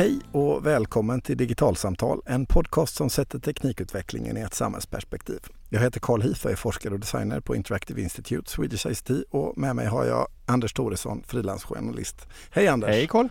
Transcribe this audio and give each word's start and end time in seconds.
Hej 0.00 0.20
och 0.32 0.66
välkommen 0.66 1.20
till 1.20 1.36
Digitalsamtal, 1.36 2.22
en 2.26 2.46
podcast 2.46 2.94
som 2.96 3.10
sätter 3.10 3.38
teknikutvecklingen 3.38 4.36
i 4.36 4.40
ett 4.40 4.54
samhällsperspektiv. 4.54 5.38
Jag 5.68 5.80
heter 5.80 6.00
Carl 6.00 6.22
Hief 6.22 6.44
och 6.44 6.50
är 6.50 6.56
forskare 6.56 6.94
och 6.94 7.00
designer 7.00 7.40
på 7.40 7.56
Interactive 7.56 8.02
Institute, 8.02 8.50
Swedish 8.50 8.86
ICT 8.86 9.10
och 9.30 9.58
med 9.58 9.76
mig 9.76 9.86
har 9.86 10.04
jag 10.04 10.26
Anders 10.46 10.72
Thoresson, 10.72 11.22
frilansjournalist. 11.26 12.26
Hej 12.50 12.68
Anders! 12.68 12.90
Hej 12.90 13.06
Carl! 13.06 13.28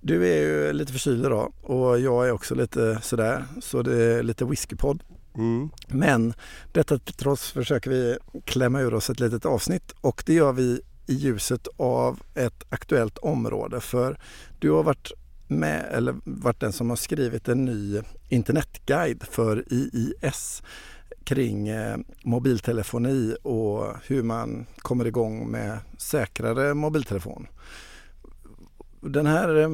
Du 0.00 0.28
är 0.28 0.36
ju 0.36 0.72
lite 0.72 0.92
förkyld 0.92 1.26
idag 1.26 1.52
och 1.62 2.00
jag 2.00 2.28
är 2.28 2.32
också 2.32 2.54
lite 2.54 2.98
sådär, 3.02 3.44
så 3.60 3.82
det 3.82 4.02
är 4.02 4.22
lite 4.22 4.44
whiskypodd. 4.44 5.02
Mm. 5.34 5.70
Men 5.88 6.34
detta 6.72 6.98
trots 6.98 7.50
försöker 7.50 7.90
vi 7.90 8.18
klämma 8.44 8.80
ur 8.80 8.94
oss 8.94 9.10
ett 9.10 9.20
litet 9.20 9.46
avsnitt 9.46 9.92
och 10.00 10.22
det 10.26 10.34
gör 10.34 10.52
vi 10.52 10.80
i 11.06 11.14
ljuset 11.14 11.68
av 11.76 12.20
ett 12.34 12.64
aktuellt 12.68 13.18
område. 13.18 13.80
För 13.80 14.18
du 14.58 14.70
har 14.70 14.82
varit 14.82 15.12
med, 15.58 15.84
eller 15.92 16.14
varit 16.24 16.60
den 16.60 16.72
som 16.72 16.90
har 16.90 16.96
skrivit 16.96 17.48
en 17.48 17.64
ny 17.64 18.00
internetguide 18.28 19.22
för 19.22 19.64
IIS 19.72 20.62
kring 21.24 21.68
eh, 21.68 21.96
mobiltelefoni 22.24 23.36
och 23.42 23.86
hur 24.06 24.22
man 24.22 24.66
kommer 24.76 25.04
igång 25.04 25.50
med 25.50 25.78
säkrare 25.98 26.74
mobiltelefon. 26.74 27.46
Den 29.00 29.26
här 29.26 29.56
eh, 29.56 29.70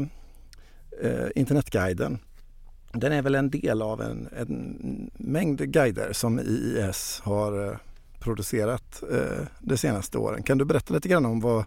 eh 1.03 1.29
internetguiden 1.35 2.19
den 2.93 3.13
är 3.13 3.23
väl 3.23 3.35
en 3.35 3.51
del 3.51 3.83
av 3.83 4.03
en, 4.03 4.29
en 4.37 5.11
mängd 5.15 5.73
guider 5.73 6.13
som 6.13 6.41
IIS 6.41 7.21
har 7.25 7.67
eh, 7.67 7.77
producerat 8.19 9.03
eh, 9.13 9.47
de 9.61 9.77
senaste 9.77 10.19
åren. 10.19 10.43
Kan 10.43 10.59
du 10.59 10.65
berätta 10.65 10.95
lite 10.95 11.09
grann 11.09 11.27
om 11.27 11.41
vad, 11.41 11.65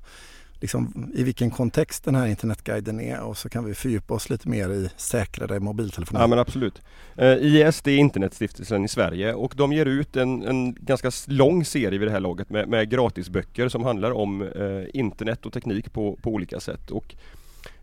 liksom, 0.61 1.11
i 1.15 1.23
vilken 1.23 1.51
kontext 1.51 2.03
den 2.03 2.15
här 2.15 2.27
internetguiden 2.27 2.99
är 2.99 3.21
och 3.21 3.37
så 3.37 3.49
kan 3.49 3.65
vi 3.65 3.73
fördjupa 3.73 4.13
oss 4.13 4.29
lite 4.29 4.49
mer 4.49 4.69
i 4.69 4.89
säkrare 4.97 5.59
mobiltelefoner. 5.59 6.21
Ja 6.21 6.27
men 6.27 6.39
absolut. 6.39 6.81
Eh, 7.15 7.33
IS 7.33 7.81
det 7.81 7.91
är 7.91 7.97
Internetstiftelsen 7.97 8.85
i 8.85 8.87
Sverige 8.87 9.33
och 9.33 9.53
de 9.57 9.73
ger 9.73 9.85
ut 9.85 10.15
en, 10.15 10.43
en 10.43 10.73
ganska 10.73 11.11
lång 11.27 11.65
serie 11.65 11.99
vid 11.99 12.07
det 12.07 12.11
här 12.11 12.19
laget 12.19 12.49
med, 12.49 12.69
med 12.69 12.89
gratisböcker 12.89 13.69
som 13.69 13.83
handlar 13.83 14.11
om 14.11 14.41
eh, 14.41 14.99
internet 14.99 15.45
och 15.45 15.53
teknik 15.53 15.93
på, 15.93 16.17
på 16.21 16.29
olika 16.29 16.59
sätt. 16.59 16.91
Och 16.91 17.15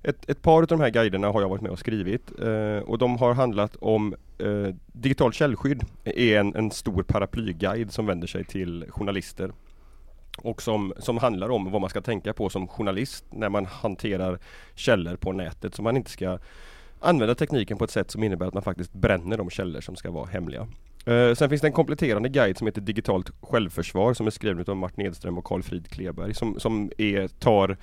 ett, 0.02 0.30
ett, 0.30 0.42
par 0.42 0.62
av 0.62 0.66
de 0.66 0.80
här 0.80 0.90
guiderna 0.90 1.28
har 1.28 1.40
jag 1.40 1.48
varit 1.48 1.62
med 1.62 1.70
och 1.70 1.78
skrivit 1.78 2.40
eh, 2.40 2.78
och 2.78 2.98
de 2.98 3.16
har 3.16 3.34
handlat 3.34 3.76
om 3.80 4.14
eh, 4.38 4.74
digitalt 4.92 5.34
källskydd 5.34 5.84
är 6.04 6.38
en, 6.38 6.54
en 6.54 6.70
stor 6.70 7.02
paraplyguide 7.02 7.92
som 7.92 8.06
vänder 8.06 8.26
sig 8.26 8.44
till 8.44 8.84
journalister 8.88 9.52
och 10.42 10.62
som, 10.62 10.92
som 10.98 11.19
handlar 11.19 11.50
om 11.50 11.70
vad 11.70 11.81
man 11.81 11.91
ska 11.91 12.00
tänka 12.00 12.33
på 12.33 12.48
som 12.48 12.69
journalist 12.69 13.25
när 13.31 13.48
man 13.48 13.67
hanterar 13.67 14.39
källor 14.75 15.17
på 15.17 15.33
nätet 15.33 15.75
så 15.75 15.83
man 15.83 15.97
inte 15.97 16.11
ska 16.11 16.39
använda 17.00 17.34
tekniken 17.34 17.78
på 17.78 17.84
ett 17.84 17.91
sätt 17.91 18.11
som 18.11 18.22
innebär 18.22 18.47
att 18.47 18.55
man 18.55 18.62
faktiskt 18.62 18.92
bränner 18.92 19.36
de 19.36 19.50
källor 19.50 19.81
som 19.81 19.97
ska 19.97 20.11
vara 20.11 20.27
hemliga. 20.27 20.69
Eh, 21.06 21.34
sen 21.34 21.48
finns 21.48 21.61
det 21.61 21.69
en 21.69 21.72
kompletterande 21.72 22.28
guide 22.28 22.59
som 22.59 22.66
heter 22.66 22.81
Digitalt 22.81 23.31
självförsvar 23.41 24.14
som 24.14 24.27
är 24.27 24.31
skriven 24.31 24.64
av 24.69 24.77
Martin 24.77 25.06
Edström 25.06 25.39
och 25.39 25.44
Carl 25.44 25.62
Frid 25.62 25.89
Kleberg 25.89 26.34
som, 26.34 26.61
som 26.61 26.91
är, 26.98 27.28
tar 27.28 27.77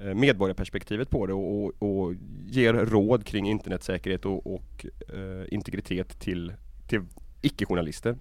eh, 0.00 0.14
medborgarperspektivet 0.14 1.10
på 1.10 1.26
det 1.26 1.32
och, 1.32 1.64
och, 1.64 1.72
och 1.78 2.14
ger 2.46 2.74
råd 2.74 3.26
kring 3.26 3.48
internetsäkerhet 3.48 4.24
och, 4.24 4.54
och 4.54 4.86
eh, 5.08 5.54
integritet 5.54 6.20
till, 6.20 6.52
till 6.88 7.02
icke-journalister. 7.42 8.16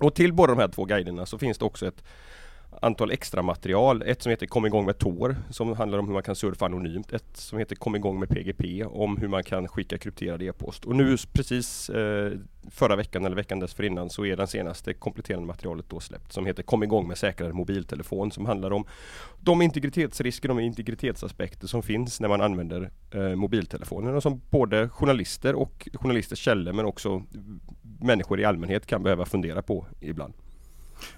Och 0.00 0.14
till 0.14 0.32
båda 0.32 0.54
de 0.54 0.60
här 0.60 0.68
två 0.68 0.84
guiderna 0.84 1.26
så 1.26 1.38
finns 1.38 1.58
det 1.58 1.64
också 1.64 1.86
ett 1.86 2.04
antal 2.82 3.10
extra 3.10 3.42
material. 3.42 4.02
Ett 4.02 4.22
som 4.22 4.30
heter 4.30 4.46
Kom 4.46 4.66
igång 4.66 4.86
med 4.86 4.98
Tor 4.98 5.36
som 5.50 5.72
handlar 5.76 5.98
om 5.98 6.06
hur 6.06 6.12
man 6.12 6.22
kan 6.22 6.36
surfa 6.36 6.66
anonymt. 6.66 7.12
Ett 7.12 7.36
som 7.36 7.58
heter 7.58 7.76
Kom 7.76 7.96
igång 7.96 8.20
med 8.20 8.28
PGP 8.28 8.84
om 8.84 9.16
hur 9.16 9.28
man 9.28 9.44
kan 9.44 9.68
skicka 9.68 9.98
krypterad 9.98 10.42
e-post. 10.42 10.84
Och 10.84 10.96
nu 10.96 11.16
precis 11.32 11.90
eh, 11.90 12.32
förra 12.70 12.96
veckan 12.96 13.24
eller 13.24 13.36
veckan 13.36 13.60
dessförinnan 13.60 14.10
så 14.10 14.26
är 14.26 14.36
den 14.36 14.46
senaste 14.46 14.94
kompletterande 14.94 15.46
materialet 15.46 15.88
då 15.88 16.00
släppt 16.00 16.32
som 16.32 16.46
heter 16.46 16.62
Kom 16.62 16.82
igång 16.82 17.08
med 17.08 17.18
säkrare 17.18 17.52
mobiltelefon 17.52 18.30
som 18.30 18.46
handlar 18.46 18.70
om 18.72 18.84
de 19.40 19.62
integritetsrisker, 19.62 20.48
de 20.48 20.58
integritetsaspekter 20.58 21.66
som 21.66 21.82
finns 21.82 22.20
när 22.20 22.28
man 22.28 22.40
använder 22.40 22.90
eh, 23.10 23.34
mobiltelefoner 23.34 24.14
och 24.14 24.22
som 24.22 24.40
både 24.50 24.88
journalister 24.88 25.54
och 25.54 25.88
journalisters 25.94 26.38
källor 26.38 26.72
men 26.72 26.84
också 26.84 27.22
människor 28.00 28.40
i 28.40 28.44
allmänhet 28.44 28.86
kan 28.86 29.02
behöva 29.02 29.24
fundera 29.24 29.62
på 29.62 29.86
ibland. 30.00 30.34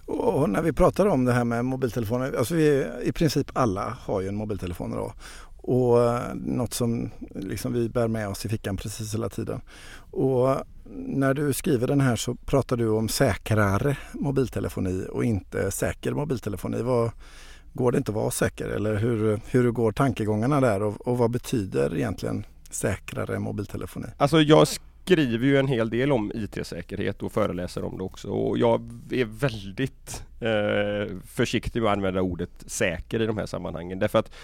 Och 0.07 0.51
när 0.51 0.63
vi 0.63 0.73
pratar 0.73 1.07
om 1.07 1.25
det 1.25 1.33
här 1.33 1.45
med 1.45 1.65
mobiltelefoner, 1.65 2.33
alltså 2.39 2.55
vi, 2.55 2.87
i 3.05 3.13
princip 3.13 3.51
alla 3.53 3.97
har 4.01 4.21
ju 4.21 4.29
en 4.29 4.37
mobiltelefon 4.37 4.93
idag. 4.93 5.13
Och 5.57 6.05
eh, 6.05 6.35
något 6.35 6.75
som 6.75 7.11
liksom 7.35 7.73
vi 7.73 7.89
bär 7.89 8.09
med 8.09 8.29
oss 8.29 8.45
i 8.45 8.49
fickan 8.49 8.77
precis 8.77 9.15
hela 9.15 9.29
tiden. 9.29 9.61
Och 10.11 10.57
när 10.91 11.35
du 11.35 11.53
skriver 11.53 11.87
den 11.87 12.01
här 12.01 12.17
så 12.17 12.35
pratar 12.35 12.77
du 12.77 12.89
om 12.89 13.09
säkrare 13.09 13.97
mobiltelefoni 14.13 15.07
och 15.11 15.25
inte 15.25 15.71
säker 15.71 16.13
mobiltelefoni. 16.13 16.83
Vad, 16.83 17.11
går 17.73 17.93
det 17.93 17.99
inte 17.99 18.11
att 18.11 18.17
vara 18.17 18.31
säker 18.31 18.69
eller 18.69 18.97
hur, 18.97 19.41
hur 19.47 19.71
går 19.71 19.93
tankegångarna 19.93 20.61
där 20.61 20.83
och, 20.83 21.09
och 21.09 21.19
vad 21.19 21.31
betyder 21.31 21.97
egentligen 21.97 22.47
säkrare 22.71 23.39
mobiltelefoni? 23.39 24.07
Alltså 24.17 24.41
jag 24.41 24.69
skriver 25.09 25.47
ju 25.47 25.59
en 25.59 25.67
hel 25.67 25.91
del 25.91 26.13
om 26.13 26.33
IT-säkerhet 26.35 27.23
och 27.23 27.33
föreläser 27.33 27.85
om 27.85 27.99
det 27.99 28.05
också 28.05 28.29
och 28.29 28.59
jag 28.59 28.81
är 29.11 29.25
väldigt 29.25 30.23
eh, 30.41 31.17
försiktig 31.27 31.83
med 31.83 31.91
att 31.91 31.97
använda 31.97 32.23
ordet 32.23 32.51
säker 32.67 33.23
i 33.23 33.27
de 33.27 33.39
här 33.39 33.47
sammanhangen 33.47 33.99
därför 33.99 34.19
att 34.19 34.35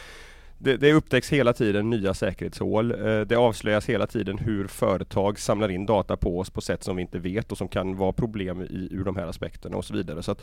det, 0.59 0.77
det 0.77 0.93
upptäcks 0.93 1.33
hela 1.33 1.53
tiden 1.53 1.91
nya 1.91 2.15
säkerhetshål. 2.15 2.91
Eh, 2.91 3.21
det 3.21 3.37
avslöjas 3.37 3.89
hela 3.89 4.07
tiden 4.07 4.39
hur 4.39 4.67
företag 4.67 5.39
samlar 5.39 5.69
in 5.71 5.87
data 5.87 6.17
på 6.17 6.39
oss 6.39 6.51
på 6.51 6.61
sätt 6.61 6.85
som 6.85 6.97
vi 6.97 7.03
inte 7.03 7.19
vet 7.19 7.53
och 7.53 7.59
som 7.59 7.69
kan 7.69 7.97
vara 7.97 8.13
problem 8.13 8.63
i, 8.63 8.89
ur 8.91 9.05
de 9.05 9.17
här 9.17 9.27
aspekterna 9.27 9.77
och 9.77 9.85
så 9.85 9.95
vidare. 9.95 10.23
Så 10.23 10.33
att 10.33 10.43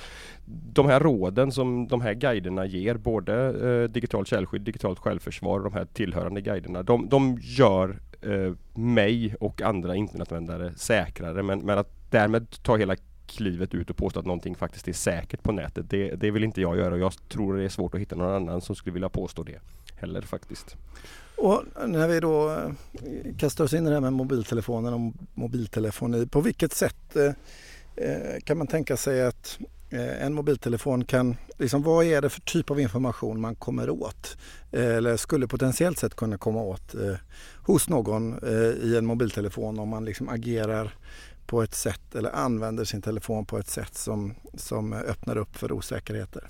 De 0.73 0.88
här 0.88 0.99
råden 0.99 1.51
som 1.51 1.88
de 1.88 2.01
här 2.01 2.13
guiderna 2.13 2.65
ger, 2.65 2.95
både 2.95 3.33
eh, 3.33 3.89
digitalt 3.89 4.27
källskydd, 4.27 4.61
digitalt 4.61 4.99
självförsvar 4.99 5.57
och 5.57 5.63
de 5.63 5.73
här 5.73 5.85
tillhörande 5.85 6.41
guiderna, 6.41 6.83
de, 6.83 7.09
de 7.09 7.38
gör 7.41 7.99
eh, 8.21 8.53
mig 8.73 9.35
och 9.39 9.61
andra 9.61 9.95
internetanvändare 9.95 10.73
säkrare. 10.75 11.43
Men, 11.43 11.59
men 11.59 11.77
att 11.77 11.89
därmed 12.09 12.63
ta 12.63 12.77
hela 12.77 12.95
klivet 13.27 13.73
ut 13.73 13.89
och 13.89 13.97
påstå 13.97 14.19
att 14.19 14.25
någonting 14.25 14.55
faktiskt 14.55 14.87
är 14.87 14.93
säkert 14.93 15.43
på 15.43 15.51
nätet. 15.51 15.89
Det, 15.89 16.15
det 16.15 16.31
vill 16.31 16.43
inte 16.43 16.61
jag 16.61 16.77
göra 16.77 16.93
och 16.93 16.99
jag 16.99 17.13
tror 17.29 17.57
det 17.57 17.63
är 17.63 17.69
svårt 17.69 17.95
att 17.95 18.01
hitta 18.01 18.15
någon 18.15 18.35
annan 18.35 18.61
som 18.61 18.75
skulle 18.75 18.93
vilja 18.93 19.09
påstå 19.09 19.43
det 19.43 19.59
heller 19.95 20.21
faktiskt. 20.21 20.75
Och 21.35 21.63
när 21.87 22.07
vi 22.07 22.19
då 22.19 22.49
eh, 22.49 23.35
kastar 23.37 23.63
oss 23.63 23.73
in 23.73 23.85
i 23.85 23.89
det 23.89 23.95
här 23.95 24.01
med 24.01 24.13
mobiltelefonen 24.13 24.93
och 24.93 25.13
mobiltelefoni, 25.33 26.27
på 26.27 26.41
vilket 26.41 26.73
sätt 26.73 27.15
eh, 27.15 27.25
eh 28.05 28.39
kan 28.43 28.57
man 28.57 28.67
tänka 28.67 28.97
sig 28.97 29.25
att 29.25 29.59
Eh, 29.91 30.25
en 30.25 30.34
mobiltelefon 30.34 31.06
kan, 31.06 31.38
liksom, 31.57 31.84
vad 31.84 32.06
är 32.06 32.22
det 32.22 32.29
för 32.29 32.41
typ 32.41 32.72
av 32.72 32.79
information 32.79 33.41
man 33.41 33.56
kommer 33.56 33.90
åt? 33.90 34.38
Eh, 34.72 34.96
eller 34.96 35.18
skulle 35.18 35.47
potentiellt 35.47 36.00
sett 36.00 36.16
kunna 36.16 36.38
komma 36.38 36.62
åt 36.62 36.96
eh, 36.96 37.16
hos 37.66 37.90
någon 37.90 38.40
i 38.84 38.96
en 38.97 39.06
mobiltelefon 39.06 39.80
om 39.80 39.90
man 39.90 40.06
liksom 40.06 40.30
agerar 40.30 40.96
på 41.46 41.63
ett 41.63 41.75
sätt 41.75 42.16
eller 42.16 42.31
använder 42.35 42.85
sin 42.85 43.01
telefon 43.01 43.46
på 43.46 43.57
ett 43.57 43.69
sätt 43.69 43.96
som, 43.96 44.35
som 44.53 44.94
öppnar 44.94 45.38
upp 45.38 45.57
för 45.57 45.72
osäkerheter? 45.72 46.47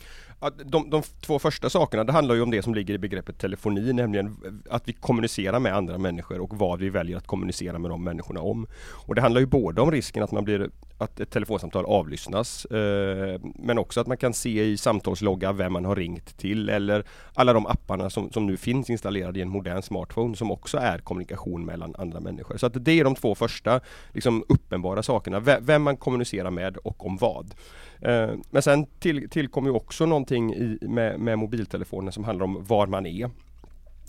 De, 0.50 0.90
de 0.90 1.02
två 1.22 1.40
första 1.40 1.69
sakerna, 1.69 2.03
det 2.03 2.12
handlar 2.12 2.35
ju 2.35 2.41
om 2.41 2.52
det 2.52 2.62
som 2.62 2.75
ligger 2.75 2.94
i 2.94 2.97
begreppet 2.97 3.38
telefoni, 3.38 3.94
nämligen 3.94 4.38
att 4.69 4.88
vi 4.88 4.94
kommunicerar 4.94 5.59
med 5.59 5.75
andra 5.75 5.97
människor 5.97 6.40
och 6.40 6.57
vad 6.57 6.79
vi 6.79 6.90
väljer 6.90 7.18
att 7.18 7.28
kommunicera 7.28 7.79
med 7.79 7.91
de 7.91 8.03
människorna 8.03 8.41
om. 8.41 8.68
Och 9.07 9.15
det 9.15 9.21
handlar 9.21 9.42
ju 9.42 9.48
både 9.48 9.81
om 9.81 9.92
risken 9.92 10.24
att 10.24 10.31
man 10.31 10.44
blir 10.44 10.69
att 10.98 11.19
ett 11.19 11.30
telefonsamtal 11.30 11.86
avlyssnas 11.86 12.65
eh, 12.65 13.42
men 13.56 13.77
också 13.77 14.01
att 14.01 14.07
man 14.07 14.18
kan 14.18 14.33
se 14.33 14.63
i 14.63 14.77
samtalslogga 14.77 15.51
vem 15.51 15.74
man 15.74 15.86
har 15.86 15.95
ringt 15.95 16.38
till 16.38 16.69
eller 16.69 17.04
alla 17.33 17.54
de 17.54 17.65
apparna 17.65 18.10
som, 18.10 18.31
som 18.31 18.45
nu 18.45 18.57
finns 18.57 18.89
installerade 18.89 19.39
i 19.39 19.42
en 19.42 19.50
modern 19.50 19.81
smartphone 19.81 20.36
som 20.36 20.51
också 20.51 20.77
är 20.77 20.98
kommunikation 20.98 21.65
mellan 21.65 21.95
andra 21.98 22.19
människor. 22.19 22.57
Så 22.57 22.65
att 22.65 22.86
det 22.86 23.00
är 23.00 23.04
de 23.04 23.15
två 23.15 23.36
första 23.36 23.80
liksom, 24.13 24.44
uppenbara 24.50 25.04
sakerna, 25.04 25.39
vem 25.39 25.83
man 25.83 25.98
kommunicerar 25.98 26.51
med 26.51 26.77
och 26.77 27.06
om 27.06 27.18
vad. 27.18 27.54
Eh, 28.01 28.30
men 28.50 28.62
sen 28.62 28.86
till, 29.00 29.30
tillkommer 29.30 29.69
ju 29.69 29.75
också 29.75 30.06
någonting 30.06 30.53
i, 30.53 30.77
med, 30.81 31.19
med 31.19 31.39
mobiltelefonen 31.39 32.12
som 32.12 32.24
handlar 32.24 32.45
om 32.45 32.63
var 32.63 32.88
man 32.88 33.06
är. 33.06 33.30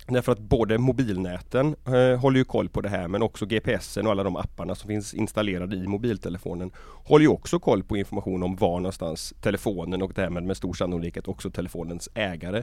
Därför 0.09 0.33
att 0.33 0.39
både 0.39 0.79
mobilnäten 0.79 1.77
eh, 1.87 2.21
håller 2.21 2.39
ju 2.39 2.45
koll 2.45 2.69
på 2.69 2.81
det 2.81 2.89
här 2.89 3.09
men 3.09 3.23
också 3.23 3.47
GPSen 3.47 4.07
och 4.07 4.13
alla 4.13 4.23
de 4.23 4.37
apparna 4.37 4.75
som 4.75 4.89
finns 4.89 5.15
installerade 5.15 5.77
i 5.77 5.87
mobiltelefonen 5.87 6.71
håller 7.05 7.23
ju 7.23 7.29
också 7.29 7.59
koll 7.59 7.83
på 7.83 7.97
information 7.97 8.43
om 8.43 8.57
var 8.57 8.81
någonstans 8.81 9.35
telefonen 9.41 10.03
och 10.03 10.13
därmed 10.15 10.43
med 10.43 10.57
stor 10.57 10.75
sannolikhet 10.75 11.29
också 11.29 11.51
telefonens 11.51 12.09
ägare 12.15 12.63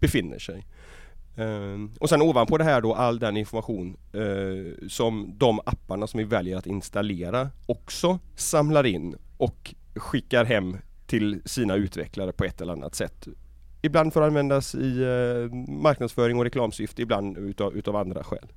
befinner 0.00 0.38
sig. 0.38 0.66
Eh, 1.36 1.98
och 2.00 2.08
sen 2.08 2.22
ovanpå 2.22 2.58
det 2.58 2.64
här 2.64 2.80
då 2.80 2.94
all 2.94 3.18
den 3.18 3.36
information 3.36 3.96
eh, 4.12 4.88
som 4.88 5.34
de 5.36 5.60
apparna 5.64 6.06
som 6.06 6.18
vi 6.18 6.24
väljer 6.24 6.56
att 6.56 6.66
installera 6.66 7.48
också 7.66 8.18
samlar 8.36 8.86
in 8.86 9.16
och 9.36 9.74
skickar 9.94 10.44
hem 10.44 10.76
till 11.06 11.42
sina 11.44 11.74
utvecklare 11.74 12.32
på 12.32 12.44
ett 12.44 12.60
eller 12.60 12.72
annat 12.72 12.94
sätt. 12.94 13.28
Ibland 13.82 14.12
för 14.12 14.22
att 14.22 14.26
användas 14.26 14.74
i 14.74 15.02
eh, 15.02 15.56
marknadsföring 15.68 16.38
och 16.38 16.44
reklamsyfte, 16.44 17.02
ibland 17.02 17.38
utav, 17.38 17.76
utav 17.76 17.96
andra 17.96 18.24
skäl. 18.24 18.52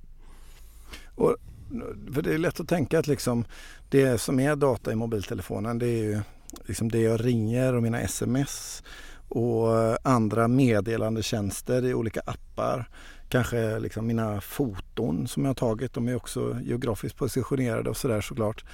för 2.13 2.21
det 2.21 2.33
är 2.33 2.37
lätt 2.37 2.59
att 2.59 2.67
tänka 2.67 2.99
att 2.99 3.07
liksom 3.07 3.45
det 3.89 4.21
som 4.21 4.39
är 4.39 4.55
data 4.55 4.91
i 4.91 4.95
mobiltelefonen 4.95 5.79
det 5.79 5.87
är 5.87 6.03
ju 6.03 6.19
liksom 6.65 6.91
det 6.91 7.01
jag 7.01 7.25
ringer 7.25 7.73
och 7.73 7.83
mina 7.83 8.01
sms 8.01 8.83
och 9.29 10.07
andra 10.07 10.47
meddelandetjänster 10.47 11.85
i 11.85 11.93
olika 11.93 12.21
appar. 12.25 12.89
Kanske 13.29 13.79
liksom 13.79 14.07
mina 14.07 14.41
foton 14.41 15.27
som 15.27 15.43
jag 15.43 15.49
har 15.49 15.55
tagit, 15.55 15.93
de 15.93 16.07
är 16.07 16.15
också 16.15 16.57
geografiskt 16.63 17.17
positionerade 17.17 17.89
och 17.89 17.97
sådär 17.97 18.21
såklart. 18.21 18.65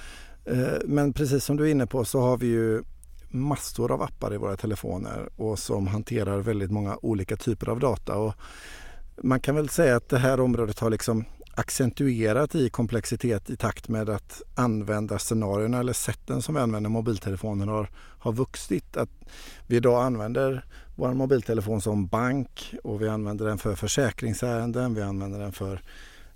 Eh, 0.44 0.78
men 0.84 1.12
precis 1.12 1.44
som 1.44 1.56
du 1.56 1.64
är 1.66 1.70
inne 1.70 1.86
på 1.86 2.04
så 2.04 2.20
har 2.20 2.36
vi 2.36 2.46
ju 2.46 2.82
massor 3.28 3.92
av 3.92 4.02
appar 4.02 4.34
i 4.34 4.36
våra 4.36 4.56
telefoner 4.56 5.28
och 5.36 5.58
som 5.58 5.86
hanterar 5.86 6.38
väldigt 6.38 6.70
många 6.70 6.98
olika 7.02 7.36
typer 7.36 7.68
av 7.68 7.80
data. 7.80 8.16
Och 8.16 8.34
man 9.22 9.40
kan 9.40 9.54
väl 9.54 9.68
säga 9.68 9.96
att 9.96 10.08
det 10.08 10.18
här 10.18 10.40
området 10.40 10.78
har 10.78 10.90
liksom 10.90 11.24
accentuerat 11.54 12.54
i 12.54 12.70
komplexitet 12.70 13.50
i 13.50 13.56
takt 13.56 13.88
med 13.88 14.08
att 14.08 14.42
användarscenarierna 14.54 15.78
eller 15.78 15.92
sätten 15.92 16.42
som 16.42 16.54
vi 16.54 16.60
använder 16.60 16.90
mobiltelefonen 16.90 17.68
har, 17.68 17.90
har 18.18 18.32
vuxit. 18.32 18.96
Att 18.96 19.10
vi 19.66 19.76
idag 19.76 20.04
använder 20.04 20.64
vår 20.96 21.14
mobiltelefon 21.14 21.80
som 21.80 22.06
bank 22.06 22.74
och 22.84 23.02
vi 23.02 23.08
använder 23.08 23.46
den 23.46 23.58
för 23.58 23.74
försäkringsärenden, 23.74 24.94
vi 24.94 25.02
använder 25.02 25.38
den 25.38 25.52
för 25.52 25.72
eh, 25.72 25.80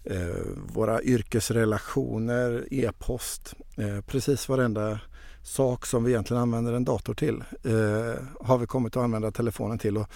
Eh, 0.06 0.46
våra 0.72 1.02
yrkesrelationer, 1.02 2.64
e-post, 2.70 3.54
eh, 3.76 4.00
precis 4.00 4.48
varenda 4.48 5.00
sak 5.42 5.86
som 5.86 6.04
vi 6.04 6.10
egentligen 6.10 6.42
använder 6.42 6.72
en 6.72 6.84
dator 6.84 7.14
till 7.14 7.44
eh, 7.62 8.22
har 8.40 8.58
vi 8.58 8.66
kommit 8.66 8.96
att 8.96 9.02
använda 9.02 9.30
telefonen 9.30 9.78
till. 9.78 9.96
Och 9.96 10.08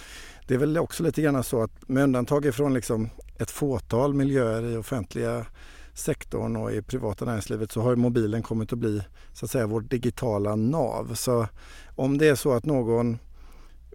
det 0.46 0.54
är 0.54 0.58
väl 0.58 0.78
också 0.78 1.02
lite 1.02 1.22
grann 1.22 1.44
så 1.44 1.62
att 1.62 1.88
med 1.88 2.04
undantag 2.04 2.46
ifrån 2.46 2.74
liksom 2.74 3.10
ett 3.38 3.50
fåtal 3.50 4.14
miljöer 4.14 4.62
i 4.62 4.76
offentliga 4.76 5.46
sektorn 5.94 6.56
och 6.56 6.72
i 6.72 6.82
privata 6.82 7.24
näringslivet 7.24 7.72
så 7.72 7.80
har 7.80 7.96
mobilen 7.96 8.42
kommit 8.42 8.72
att 8.72 8.78
bli 8.78 9.02
så 9.32 9.44
att 9.44 9.50
säga 9.50 9.66
vårt 9.66 9.90
digitala 9.90 10.56
nav. 10.56 11.14
Så 11.14 11.46
om 11.96 12.18
det 12.18 12.28
är 12.28 12.34
så 12.34 12.52
att 12.52 12.64
någon 12.64 13.18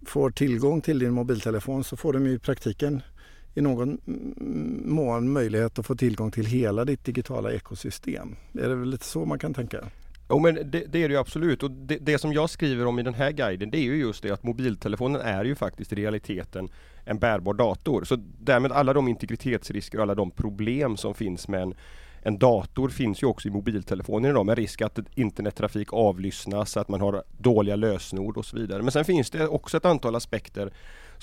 får 0.06 0.30
tillgång 0.30 0.80
till 0.80 0.98
din 0.98 1.12
mobiltelefon 1.12 1.84
så 1.84 1.96
får 1.96 2.12
de 2.12 2.26
i 2.26 2.38
praktiken 2.38 3.02
i 3.54 3.60
någon 3.60 3.98
mm, 4.06 4.82
mån 4.84 5.32
möjlighet 5.32 5.78
att 5.78 5.86
få 5.86 5.94
tillgång 5.94 6.30
till 6.30 6.46
hela 6.46 6.84
ditt 6.84 7.04
digitala 7.04 7.52
ekosystem. 7.52 8.36
Är 8.52 8.68
det 8.68 8.74
väl 8.74 8.90
lite 8.90 9.04
så 9.04 9.24
man 9.24 9.38
kan 9.38 9.54
tänka? 9.54 9.84
Jo 10.28 10.38
men 10.38 10.54
det, 10.54 10.62
det, 10.64 11.02
är 11.02 11.08
det 11.08 11.14
ju 11.14 11.16
absolut 11.16 11.62
och 11.62 11.70
det, 11.70 11.96
det, 11.96 12.18
som 12.18 12.32
jag 12.32 12.50
skriver 12.50 12.86
om 12.86 12.98
i 12.98 13.02
den 13.02 13.14
här 13.14 13.32
guiden 13.32 13.70
det 13.70 13.78
är 13.78 13.82
ju 13.82 13.96
just 13.96 14.22
det 14.22 14.30
att 14.30 14.42
mobiltelefonen 14.42 15.20
är 15.20 15.44
ju 15.44 15.54
faktiskt 15.54 15.92
i 15.92 15.96
realiteten 15.96 16.68
en 17.04 17.18
bärbar 17.18 17.54
dator. 17.54 18.04
Så 18.04 18.16
därmed 18.40 18.72
alla 18.72 18.92
de 18.92 19.08
integritetsrisker 19.08 19.98
och 19.98 20.02
alla 20.02 20.14
de 20.14 20.30
problem 20.30 20.96
som 20.96 21.14
finns 21.14 21.48
med 21.48 21.62
en, 21.62 21.74
en 22.22 22.38
dator 22.38 22.88
finns 22.88 23.22
ju 23.22 23.26
också 23.26 23.48
i 23.48 23.50
mobiltelefonen 23.50 24.30
idag 24.30 24.46
med 24.46 24.58
risk 24.58 24.82
att 24.82 24.98
internettrafik 25.14 25.92
avlyssnas, 25.92 26.76
att 26.76 26.88
man 26.88 27.00
har 27.00 27.22
dåliga 27.38 27.76
lösenord 27.76 28.36
och 28.36 28.44
så 28.44 28.56
vidare. 28.56 28.82
Men 28.82 28.92
sen 28.92 29.04
finns 29.04 29.30
det 29.30 29.48
också 29.48 29.76
ett 29.76 29.84
antal 29.84 30.16
aspekter 30.16 30.72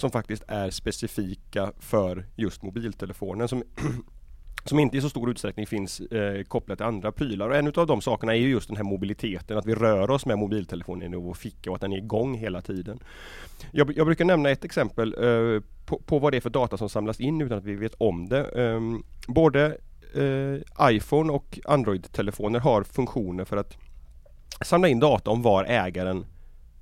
som 0.01 0.11
faktiskt 0.11 0.43
är 0.47 0.69
specifika 0.69 1.71
för 1.79 2.25
just 2.35 2.63
mobiltelefonen 2.63 3.47
som 3.47 3.63
som 4.65 4.79
inte 4.79 4.97
i 4.97 5.01
så 5.01 5.09
stor 5.09 5.29
utsträckning 5.29 5.67
finns 5.67 5.99
eh, 5.99 6.43
kopplat 6.43 6.77
till 6.77 6.85
andra 6.85 7.11
prylar. 7.11 7.49
Och 7.49 7.55
en 7.55 7.67
av 7.75 7.87
de 7.87 8.01
sakerna 8.01 8.35
är 8.35 8.39
ju 8.39 8.49
just 8.49 8.67
den 8.67 8.77
här 8.77 8.83
mobiliteten, 8.83 9.57
att 9.57 9.65
vi 9.65 9.75
rör 9.75 10.09
oss 10.09 10.25
med 10.25 10.37
mobiltelefonen 10.37 11.13
i 11.13 11.17
vår 11.17 11.33
ficka 11.33 11.69
och 11.69 11.75
att 11.75 11.81
den 11.81 11.93
är 11.93 11.97
igång 11.97 12.37
hela 12.37 12.61
tiden. 12.61 12.99
Jag, 13.71 13.97
jag 13.97 14.05
brukar 14.05 14.25
nämna 14.25 14.49
ett 14.49 14.65
exempel 14.65 15.15
eh, 15.17 15.61
på, 15.85 15.99
på, 16.05 16.19
vad 16.19 16.33
det 16.33 16.37
är 16.37 16.41
för 16.41 16.49
data 16.49 16.77
som 16.77 16.89
samlas 16.89 17.19
in 17.19 17.41
utan 17.41 17.57
att 17.57 17.63
vi 17.63 17.75
vet 17.75 17.93
om 17.97 18.29
det. 18.29 18.45
Eh, 18.45 18.79
både 19.27 19.77
eh, 20.15 20.89
iPhone 20.91 21.33
och 21.33 21.59
Android-telefoner 21.65 22.59
har 22.59 22.83
funktioner 22.83 23.45
för 23.45 23.57
att 23.57 23.77
samla 24.61 24.87
in 24.87 24.99
data 24.99 25.31
om 25.31 25.41
var 25.41 25.63
ägaren 25.63 26.25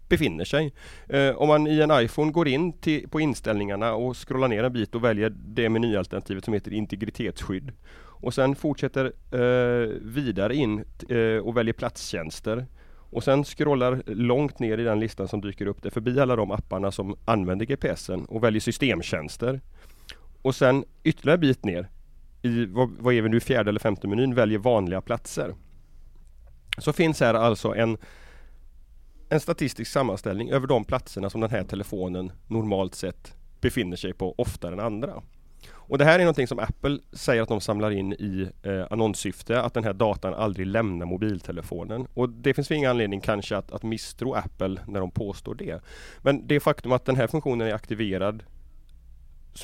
befinner 0.10 0.46
sig. 0.46 0.74
Eh, 1.10 1.36
om 1.36 1.48
man 1.48 1.68
i 1.68 1.80
en 1.80 1.92
iPhone 2.04 2.32
går 2.32 2.48
in 2.48 2.74
till, 2.74 3.10
på 3.10 3.20
inställningarna 3.20 3.94
och 3.94 4.28
scrollar 4.28 4.48
ner 4.48 4.64
en 4.64 4.74
bit 4.74 4.96
och 4.96 5.04
väljer 5.04 5.30
det 5.30 5.70
menyalternativet 5.70 6.46
som 6.46 6.54
heter 6.54 6.74
integritetsskydd 6.74 7.72
och 8.22 8.34
sen 8.34 8.56
fortsätter 8.56 9.06
eh, 9.32 9.90
vidare 10.02 10.56
in 10.56 10.86
eh, 11.10 11.38
och 11.38 11.58
väljer 11.58 11.74
platstjänster 11.74 12.66
och 13.12 13.24
sen 13.24 13.44
scrollar 13.44 14.04
långt 14.06 14.60
ner 14.60 14.78
i 14.78 14.84
den 14.84 15.00
listan 15.00 15.28
som 15.28 15.42
dyker 15.42 15.66
upp 15.66 15.84
där 15.84 15.90
förbi 15.90 16.20
alla 16.20 16.36
de 16.36 16.52
apparna 16.52 16.92
som 16.92 17.16
använder 17.26 17.66
GPSen 17.66 18.26
och 18.26 18.44
väljer 18.44 18.62
systemtjänster. 18.62 19.62
Och 20.42 20.56
sen 20.56 20.86
ytterligare 21.04 21.36
en 21.36 21.42
bit 21.42 21.66
ner 21.66 21.88
i 22.42 22.66
vad, 22.66 22.90
vad 23.00 23.14
är 23.14 23.22
vi 23.22 23.30
nu, 23.30 23.40
fjärde 23.40 23.70
eller 23.70 23.80
femte 23.80 24.08
menyn, 24.08 24.36
väljer 24.36 24.60
vanliga 24.60 25.02
platser. 25.02 25.54
Så 26.78 26.94
finns 26.94 27.20
här 27.20 27.34
alltså 27.34 27.76
en 27.76 27.98
en 29.30 29.40
statistisk 29.40 29.92
sammanställning 29.92 30.50
över 30.50 30.68
de 30.68 30.86
platserna 30.86 31.30
som 31.30 31.42
den 31.42 31.50
här 31.50 31.64
telefonen 31.64 32.32
normalt 32.48 32.96
sett 32.96 33.36
befinner 33.62 33.98
sig 33.98 34.14
på 34.14 34.36
oftare 34.38 34.74
än 34.74 34.80
andra. 34.80 35.22
Och 35.90 35.98
det 35.98 36.06
här 36.06 36.20
är 36.20 36.24
någonting 36.24 36.48
som 36.48 36.60
Apple 36.60 37.00
säger 37.12 37.42
att 37.42 37.50
de 37.50 37.62
samlar 37.62 37.92
in 37.92 38.14
i 38.14 38.50
eh, 38.64 38.86
annonssyfte, 38.90 39.62
att 39.62 39.74
den 39.74 39.84
här 39.84 39.94
datan 39.94 40.34
aldrig 40.34 40.68
lämnar 40.68 41.06
mobiltelefonen. 41.06 42.08
Och 42.14 42.30
det 42.30 42.54
finns 42.54 42.72
ingen 42.72 42.90
anledning 42.90 43.22
kanske 43.22 43.58
att, 43.58 43.72
att 43.72 43.84
misstro 43.84 44.34
Apple 44.34 44.82
när 44.88 45.00
de 45.00 45.12
påstår 45.12 45.56
det. 45.56 45.82
Men 46.22 46.48
det 46.48 46.60
faktum 46.60 46.92
att 46.92 47.06
den 47.06 47.16
här 47.16 47.28
funktionen 47.28 47.68
är 47.68 47.74
aktiverad 47.74 48.44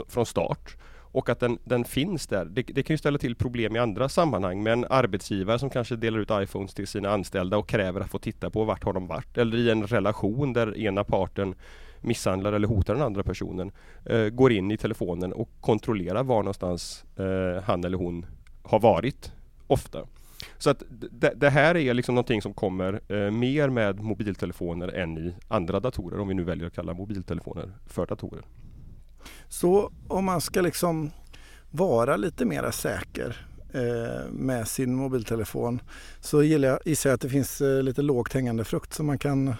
från 0.08 0.26
start 0.26 0.78
och 1.16 1.30
att 1.30 1.40
den, 1.40 1.58
den 1.64 1.86
finns 1.86 2.28
där. 2.28 2.46
Det, 2.46 2.62
det, 2.62 2.84
kan 2.84 2.94
ju 2.94 2.98
ställa 2.98 3.18
till 3.18 3.36
problem 3.36 3.76
i 3.76 3.80
andra 3.80 4.10
sammanhang 4.10 4.64
med 4.64 4.74
en 4.74 4.86
arbetsgivare 4.90 5.60
som 5.60 5.70
kanske 5.70 5.96
delar 5.96 6.20
ut 6.20 6.30
iPhones 6.32 6.74
till 6.74 6.88
sina 6.88 7.10
anställda 7.10 7.58
och 7.58 7.70
kräver 7.70 8.02
att 8.02 8.10
få 8.10 8.20
titta 8.20 8.50
på 8.50 8.64
vart 8.64 8.84
har 8.84 8.94
de 8.94 9.08
varit. 9.08 9.38
Eller 9.38 9.58
i 9.58 9.70
en 9.70 9.88
relation 9.88 10.54
där 10.54 10.78
ena 10.78 11.04
parten 11.04 11.56
misshandlar 12.02 12.54
eller 12.54 12.68
hotar 12.68 12.94
den 12.94 13.04
andra 13.04 13.24
personen. 13.24 13.72
Eh, 14.06 14.30
går 14.30 14.52
in 14.52 14.72
i 14.72 14.78
telefonen 14.78 15.34
och 15.34 15.50
kontrollerar 15.62 16.24
var 16.24 16.44
någonstans 16.44 17.06
eh, 17.18 17.64
han 17.64 17.84
eller 17.84 17.98
hon 17.98 18.26
har 18.64 18.80
varit 18.80 19.32
ofta. 19.68 20.08
Så 20.58 20.70
att 20.70 20.84
det, 21.36 21.50
här 21.50 21.78
är 21.78 21.94
liksom 21.94 22.16
någonting 22.16 22.42
som 22.42 22.54
kommer 22.54 23.02
eh, 23.08 23.32
mer 23.32 23.70
med 23.70 24.00
mobiltelefoner 24.00 24.88
än 24.88 25.18
i 25.18 25.36
andra 25.48 25.80
datorer 25.80 26.20
om 26.20 26.28
vi 26.28 26.34
nu 26.34 26.44
väljer 26.44 26.68
att 26.68 26.76
kalla 26.76 26.94
mobiltelefoner 26.94 27.72
för 27.86 28.06
datorer. 28.06 28.44
Så 29.50 29.92
om 30.08 30.26
man 30.26 30.42
ska 30.42 30.62
liksom 30.62 31.12
vara 31.72 32.18
lite 32.18 32.46
mera 32.46 32.72
säker 32.72 33.48
eh, 33.74 34.32
med 34.32 34.68
sin 34.68 34.96
mobiltelefon 34.96 35.82
så 36.20 36.44
gissar 36.44 37.10
jag 37.10 37.16
att 37.16 37.22
det 37.22 37.30
finns 37.30 37.62
eh, 37.62 37.84
lite 37.84 38.02
lågt 38.02 38.34
hängande 38.34 38.64
frukt 38.64 38.94
som 38.94 39.06
man 39.06 39.18
kan 39.18 39.56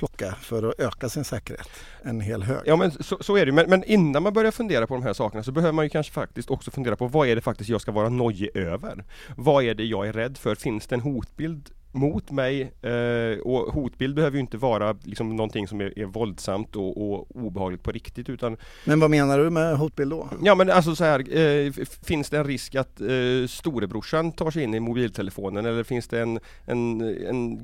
plocka 0.00 0.34
för 0.40 0.68
att 0.68 0.80
öka 0.80 1.08
sin 1.08 1.24
säkerhet. 1.24 1.68
En 2.02 2.20
hel 2.20 2.42
hög. 2.42 2.62
Ja 2.64 2.76
men 2.76 2.90
så, 2.90 3.18
så 3.20 3.36
är 3.36 3.46
det 3.46 3.52
men, 3.52 3.70
men 3.70 3.84
innan 3.84 4.22
man 4.22 4.32
börjar 4.32 4.50
fundera 4.50 4.86
på 4.86 4.94
de 4.94 5.02
här 5.02 5.12
sakerna 5.12 5.42
så 5.42 5.52
behöver 5.52 5.72
man 5.72 5.84
ju 5.84 5.88
kanske 5.88 6.12
faktiskt 6.12 6.50
också 6.50 6.70
fundera 6.70 6.96
på 6.96 7.06
vad 7.06 7.28
är 7.28 7.36
det 7.36 7.42
faktiskt 7.42 7.70
jag 7.70 7.80
ska 7.80 7.92
vara 7.92 8.08
nojig 8.08 8.56
över? 8.56 9.04
Vad 9.36 9.64
är 9.64 9.74
det 9.74 9.84
jag 9.84 10.08
är 10.08 10.12
rädd 10.12 10.38
för? 10.38 10.54
Finns 10.54 10.86
det 10.86 10.94
en 10.94 11.00
hotbild 11.00 11.70
mot 11.92 12.30
mig 12.30 12.62
eh, 12.82 13.38
och 13.38 13.72
hotbild 13.72 14.14
behöver 14.14 14.36
ju 14.36 14.40
inte 14.40 14.56
vara 14.56 14.96
liksom 15.02 15.36
någonting 15.36 15.68
som 15.68 15.80
är, 15.80 15.98
är 15.98 16.04
våldsamt 16.04 16.76
och, 16.76 17.12
och, 17.12 17.36
obehagligt 17.36 17.82
på 17.82 17.92
riktigt 17.92 18.28
utan 18.28 18.56
Men 18.84 19.00
vad 19.00 19.10
menar 19.10 19.38
du 19.38 19.50
med 19.50 19.78
hotbild 19.78 20.10
då? 20.10 20.28
Ja 20.42 20.54
men 20.54 20.70
alltså 20.70 20.96
så 20.96 21.04
här, 21.04 21.36
eh, 21.36 21.72
finns 22.02 22.30
det 22.30 22.38
en 22.38 22.44
risk 22.44 22.74
att 22.74 23.00
eh, 23.00 23.46
storebrorsan 23.48 24.32
tar 24.32 24.50
sig 24.50 24.62
in 24.62 24.74
i 24.74 24.80
mobiltelefonen 24.80 25.66
eller 25.66 25.84
finns 25.84 26.08
det 26.08 26.20
en, 26.20 26.40
en, 26.64 27.00
en 27.26 27.60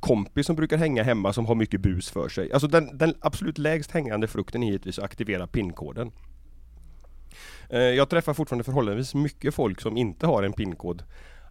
kompis 0.00 0.46
som 0.46 0.56
brukar 0.56 0.76
hänga 0.76 1.02
hemma 1.02 1.32
som 1.32 1.46
har 1.46 1.54
mycket 1.54 1.80
bus 1.80 2.10
för 2.10 2.28
sig. 2.28 2.52
Alltså 2.52 2.68
den, 2.68 2.98
den 2.98 3.14
absolut 3.20 3.58
lägst 3.58 3.90
hängande 3.90 4.26
frukten 4.26 4.62
är 4.62 4.66
givetvis 4.66 4.98
att 4.98 5.04
aktivera 5.04 5.46
pinkoden. 5.46 6.12
Eh, 7.70 7.80
jag 7.80 8.08
träffar 8.08 8.34
fortfarande 8.34 8.64
förhållandevis 8.64 9.14
mycket 9.14 9.54
folk 9.54 9.80
som 9.80 9.96
inte 9.96 10.26
har 10.26 10.42
en 10.42 10.52
pinkod 10.52 11.02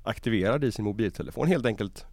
aktiverad 0.03 0.63
i 0.63 0.71
sin 0.71 0.85
mobiltelefon 0.85 1.47
helt 1.47 1.65
enkelt 1.65 2.05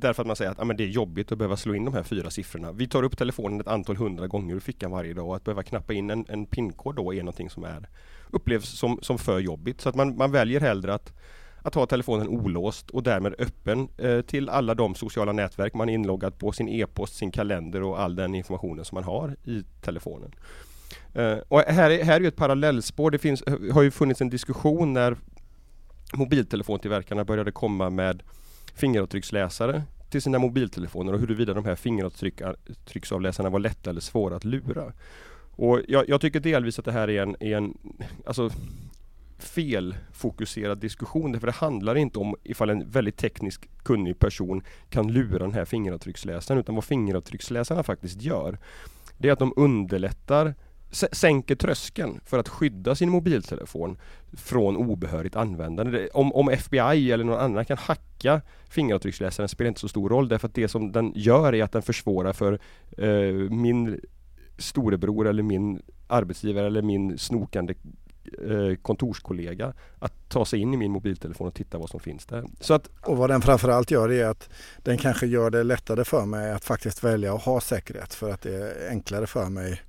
Därför 0.00 0.22
att 0.22 0.26
man 0.26 0.36
säger 0.36 0.50
att 0.50 0.60
ah, 0.60 0.64
men 0.64 0.76
det 0.76 0.84
är 0.84 0.88
jobbigt 0.88 1.32
att 1.32 1.38
behöva 1.38 1.56
slå 1.56 1.74
in 1.74 1.84
de 1.84 1.94
här 1.94 2.02
fyra 2.02 2.30
siffrorna. 2.30 2.72
Vi 2.72 2.88
tar 2.88 3.02
upp 3.02 3.18
telefonen 3.18 3.60
ett 3.60 3.68
antal 3.68 3.96
hundra 3.96 4.26
gånger 4.26 4.54
ur 4.54 4.60
fickan 4.60 4.90
varje 4.90 5.14
dag 5.14 5.28
och 5.28 5.36
att 5.36 5.44
behöva 5.44 5.62
knappa 5.62 5.92
in 5.92 6.10
en, 6.10 6.24
en 6.28 6.46
pinkod 6.46 6.96
då 6.96 7.14
är 7.14 7.18
någonting 7.18 7.50
som 7.50 7.64
är 7.64 7.88
upplevs 8.30 8.68
som, 8.68 8.98
som 9.02 9.18
för 9.18 9.38
jobbigt. 9.38 9.80
Så 9.80 9.88
att 9.88 9.94
man, 9.94 10.16
man 10.16 10.32
väljer 10.32 10.60
hellre 10.60 10.94
att, 10.94 11.12
att 11.62 11.74
ha 11.74 11.86
telefonen 11.86 12.28
olåst 12.28 12.90
och 12.90 13.02
därmed 13.02 13.34
öppen 13.38 13.88
eh, 13.98 14.20
till 14.20 14.48
alla 14.48 14.74
de 14.74 14.94
sociala 14.94 15.32
nätverk 15.32 15.74
man 15.74 15.88
är 15.88 15.94
inloggad 15.94 16.38
på, 16.38 16.52
sin 16.52 16.68
e-post, 16.68 17.14
sin 17.14 17.30
kalender 17.30 17.82
och 17.82 18.00
all 18.00 18.16
den 18.16 18.34
informationen 18.34 18.84
som 18.84 18.96
man 18.96 19.04
har 19.04 19.36
i 19.44 19.64
telefonen. 19.80 20.32
Uh, 21.18 21.38
och 21.48 21.60
här, 21.60 21.90
är, 21.90 22.04
här 22.04 22.20
är 22.20 22.28
ett 22.28 22.36
parallellspår. 22.36 23.10
Det 23.10 23.18
finns, 23.18 23.42
har 23.72 23.82
ju 23.82 23.90
funnits 23.90 24.20
en 24.20 24.30
diskussion 24.30 24.92
när 24.92 25.16
mobiltelefontillverkarna 26.14 27.24
började 27.24 27.52
komma 27.52 27.90
med 27.90 28.22
fingeravtrycksläsare 28.74 29.82
till 30.10 30.22
sina 30.22 30.38
mobiltelefoner 30.38 31.12
och 31.12 31.20
huruvida 31.20 31.54
de 31.54 31.64
här 31.64 31.76
fingeravtrycksavläsarna 31.76 33.50
var 33.50 33.58
lätta 33.58 33.90
eller 33.90 34.00
svåra 34.00 34.36
att 34.36 34.44
lura. 34.44 34.92
Och 35.50 35.80
jag, 35.88 36.08
jag, 36.08 36.20
tycker 36.20 36.40
delvis 36.40 36.78
att 36.78 36.84
det 36.84 36.92
här 36.92 37.10
är 37.10 37.22
en, 37.22 37.36
är 37.40 37.56
en 37.56 37.78
alltså 38.26 38.50
felfokuserad 39.38 40.78
diskussion. 40.78 41.32
därför 41.32 41.46
det 41.46 41.52
handlar 41.52 41.94
inte 41.94 42.18
om 42.18 42.36
ifall 42.44 42.70
en 42.70 42.90
väldigt 42.90 43.16
tekniskt 43.16 43.68
kunnig 43.82 44.18
person 44.18 44.62
kan 44.90 45.12
lura 45.12 45.38
den 45.38 45.52
här 45.52 45.64
fingeravtrycksläsaren. 45.64 46.60
Utan 46.60 46.74
vad 46.74 46.84
fingeravtrycksläsarna 46.84 47.82
faktiskt 47.82 48.22
gör 48.22 48.58
det 49.18 49.28
är 49.28 49.32
att 49.32 49.38
de 49.38 49.52
underlättar 49.56 50.54
sänker 50.90 51.54
tröskeln 51.54 52.20
för 52.24 52.38
att 52.38 52.48
skydda 52.48 52.94
sin 52.94 53.10
mobiltelefon 53.10 53.98
från 54.32 54.76
obehörigt 54.76 55.36
användande. 55.36 56.08
Om, 56.14 56.32
om 56.32 56.48
FBI 56.48 57.12
eller 57.12 57.24
någon 57.24 57.38
annan 57.38 57.64
kan 57.64 57.78
hacka 57.78 58.40
fingeravtrycksläsaren 58.68 59.48
spelar 59.48 59.68
inte 59.68 59.80
så 59.80 59.88
stor 59.88 60.08
roll 60.08 60.28
därför 60.28 60.48
att 60.48 60.54
det 60.54 60.68
som 60.68 60.92
den 60.92 61.12
gör 61.14 61.54
är 61.54 61.64
att 61.64 61.72
den 61.72 61.82
försvårar 61.82 62.32
för 62.32 62.58
eh, 62.98 63.50
min 63.50 64.00
storebror 64.58 65.28
eller 65.28 65.42
min 65.42 65.82
arbetsgivare 66.06 66.66
eller 66.66 66.82
min 66.82 67.18
snokande 67.18 67.74
eh, 68.48 68.76
kontorskollega 68.82 69.72
att 69.98 70.28
ta 70.28 70.44
sig 70.44 70.60
in 70.60 70.74
i 70.74 70.76
min 70.76 70.92
mobiltelefon 70.92 71.46
och 71.46 71.54
titta 71.54 71.78
vad 71.78 71.90
som 71.90 72.00
finns 72.00 72.26
där. 72.26 72.44
Så 72.60 72.74
att, 72.74 72.88
och 73.02 73.16
vad 73.16 73.30
den 73.30 73.40
framförallt 73.40 73.90
gör 73.90 74.12
är 74.12 74.24
att 74.24 74.50
den 74.82 74.98
kanske 74.98 75.26
gör 75.26 75.50
det 75.50 75.62
lättare 75.62 76.04
för 76.04 76.24
mig 76.24 76.52
att 76.52 76.64
faktiskt 76.64 77.04
välja 77.04 77.34
att 77.34 77.42
ha 77.42 77.60
säkerhet 77.60 78.14
för 78.14 78.30
att 78.30 78.42
det 78.42 78.54
är 78.54 78.90
enklare 78.90 79.26
för 79.26 79.48
mig 79.48 79.82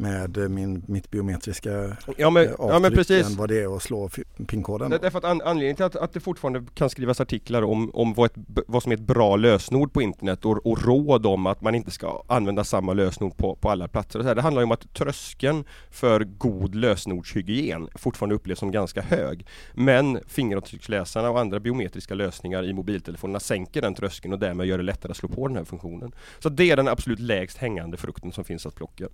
med 0.00 0.50
min, 0.50 0.82
mitt 0.86 1.10
biometriska 1.10 1.96
ja, 2.16 2.30
men, 2.30 2.48
ja, 2.58 2.78
men 2.78 2.92
precis. 2.92 3.26
än 3.26 3.36
vad 3.36 3.48
det 3.48 3.62
är 3.62 3.76
att 3.76 3.82
slå 3.82 4.10
pinkoden. 4.46 4.90
Därför 4.90 5.18
att 5.18 5.24
an, 5.24 5.42
anledningen 5.44 5.76
till 5.76 5.84
att, 5.84 5.96
att 5.96 6.12
det 6.12 6.20
fortfarande 6.20 6.64
kan 6.74 6.90
skrivas 6.90 7.20
artiklar 7.20 7.62
om, 7.62 7.90
om 7.94 8.14
vad, 8.14 8.26
ett, 8.26 8.34
vad 8.66 8.82
som 8.82 8.92
är 8.92 8.96
ett 8.96 9.02
bra 9.02 9.36
lösenord 9.36 9.92
på 9.92 10.02
internet 10.02 10.44
och, 10.44 10.66
och 10.66 10.84
råd 10.84 11.26
om 11.26 11.46
att 11.46 11.60
man 11.60 11.74
inte 11.74 11.90
ska 11.90 12.22
använda 12.26 12.64
samma 12.64 12.92
lösenord 12.92 13.36
på, 13.36 13.56
på 13.56 13.70
alla 13.70 13.88
platser. 13.88 14.18
Och 14.18 14.24
så 14.24 14.28
här. 14.28 14.34
Det 14.34 14.42
handlar 14.42 14.62
om 14.62 14.72
att 14.72 14.94
tröskeln 14.94 15.64
för 15.90 16.24
god 16.24 16.74
lösenordshygien 16.74 17.88
fortfarande 17.94 18.34
upplevs 18.34 18.58
som 18.58 18.70
ganska 18.70 19.02
hög. 19.02 19.46
Men 19.74 20.20
fingeravtrycksläsarna 20.26 21.30
och 21.30 21.40
andra 21.40 21.60
biometriska 21.60 22.14
lösningar 22.14 22.64
i 22.64 22.72
mobiltelefonerna 22.72 23.40
sänker 23.40 23.82
den 23.82 23.94
tröskeln 23.94 24.32
och 24.32 24.38
därmed 24.38 24.66
gör 24.66 24.78
det 24.78 24.84
lättare 24.84 25.10
att 25.10 25.16
slå 25.16 25.28
på 25.28 25.48
den 25.48 25.56
här 25.56 25.64
funktionen. 25.64 26.12
Så 26.38 26.48
det 26.48 26.70
är 26.70 26.76
den 26.76 26.88
absolut 26.88 27.20
lägst 27.20 27.58
hängande 27.58 27.96
frukten 27.96 28.32
som 28.32 28.44
finns 28.44 28.66
att 28.66 28.74
plocka. 28.74 29.06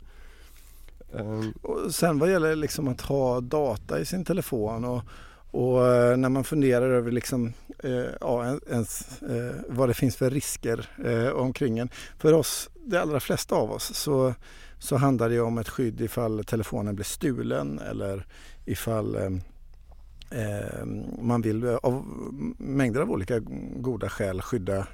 Ehm. 1.16 1.52
Och 1.62 1.94
sen 1.94 2.18
vad 2.18 2.30
gäller 2.30 2.56
liksom 2.56 2.88
att 2.88 3.00
ha 3.00 3.40
data 3.40 4.00
i 4.00 4.04
sin 4.04 4.24
telefon 4.24 4.84
och, 4.84 5.02
och 5.50 5.86
eh, 5.86 6.16
när 6.16 6.28
man 6.28 6.44
funderar 6.44 6.90
över 6.90 7.10
liksom, 7.10 7.52
eh, 7.78 8.04
ja, 8.20 8.58
ens, 8.70 9.22
eh, 9.22 9.54
vad 9.68 9.88
det 9.88 9.94
finns 9.94 10.16
för 10.16 10.30
risker 10.30 10.88
eh, 11.04 11.28
omkring 11.28 11.78
en. 11.78 11.88
För 12.18 12.32
oss, 12.32 12.70
de 12.84 12.98
allra 12.98 13.20
flesta 13.20 13.54
av 13.54 13.72
oss, 13.72 13.94
så, 13.94 14.34
så 14.78 14.96
handlar 14.96 15.28
det 15.28 15.40
om 15.40 15.58
ett 15.58 15.68
skydd 15.68 16.00
ifall 16.00 16.44
telefonen 16.44 16.94
blir 16.94 17.04
stulen 17.04 17.78
eller 17.78 18.26
ifall 18.64 19.14
eh, 19.14 19.30
ehm, 20.30 21.04
man 21.20 21.42
vill 21.42 21.64
eh, 21.64 21.74
av 21.74 22.04
mängder 22.58 23.00
av 23.00 23.10
olika 23.10 23.38
goda 23.76 24.08
skäl 24.08 24.42
skydda 24.42 24.86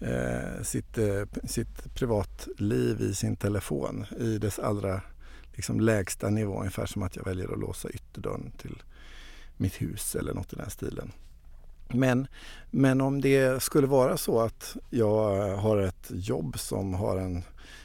eh, 0.00 0.62
sitt, 0.62 0.98
eh, 0.98 1.22
sitt 1.44 1.94
privatliv 1.94 3.00
i 3.00 3.14
sin 3.14 3.36
telefon 3.36 4.06
i 4.20 4.38
dess 4.38 4.58
allra 4.58 5.00
liksom 5.56 5.80
lägsta 5.80 6.30
nivå, 6.30 6.58
ungefär 6.58 6.86
som 6.86 7.02
att 7.02 7.16
jag 7.16 7.24
väljer 7.24 7.52
att 7.52 7.58
låsa 7.58 7.90
ytterdörren 7.90 8.52
till 8.58 8.82
mitt 9.56 9.82
hus 9.82 10.14
eller 10.14 10.34
något 10.34 10.52
i 10.52 10.56
den 10.56 10.70
stilen. 10.70 11.12
Men, 11.88 12.26
men 12.70 13.00
om 13.00 13.20
det 13.20 13.62
skulle 13.62 13.86
vara 13.86 14.16
så 14.16 14.40
att 14.40 14.76
jag 14.90 15.56
har 15.56 15.78
ett 15.78 16.10
jobb 16.10 16.58
som 16.58 16.94
har 16.94 17.16
en 17.16 17.42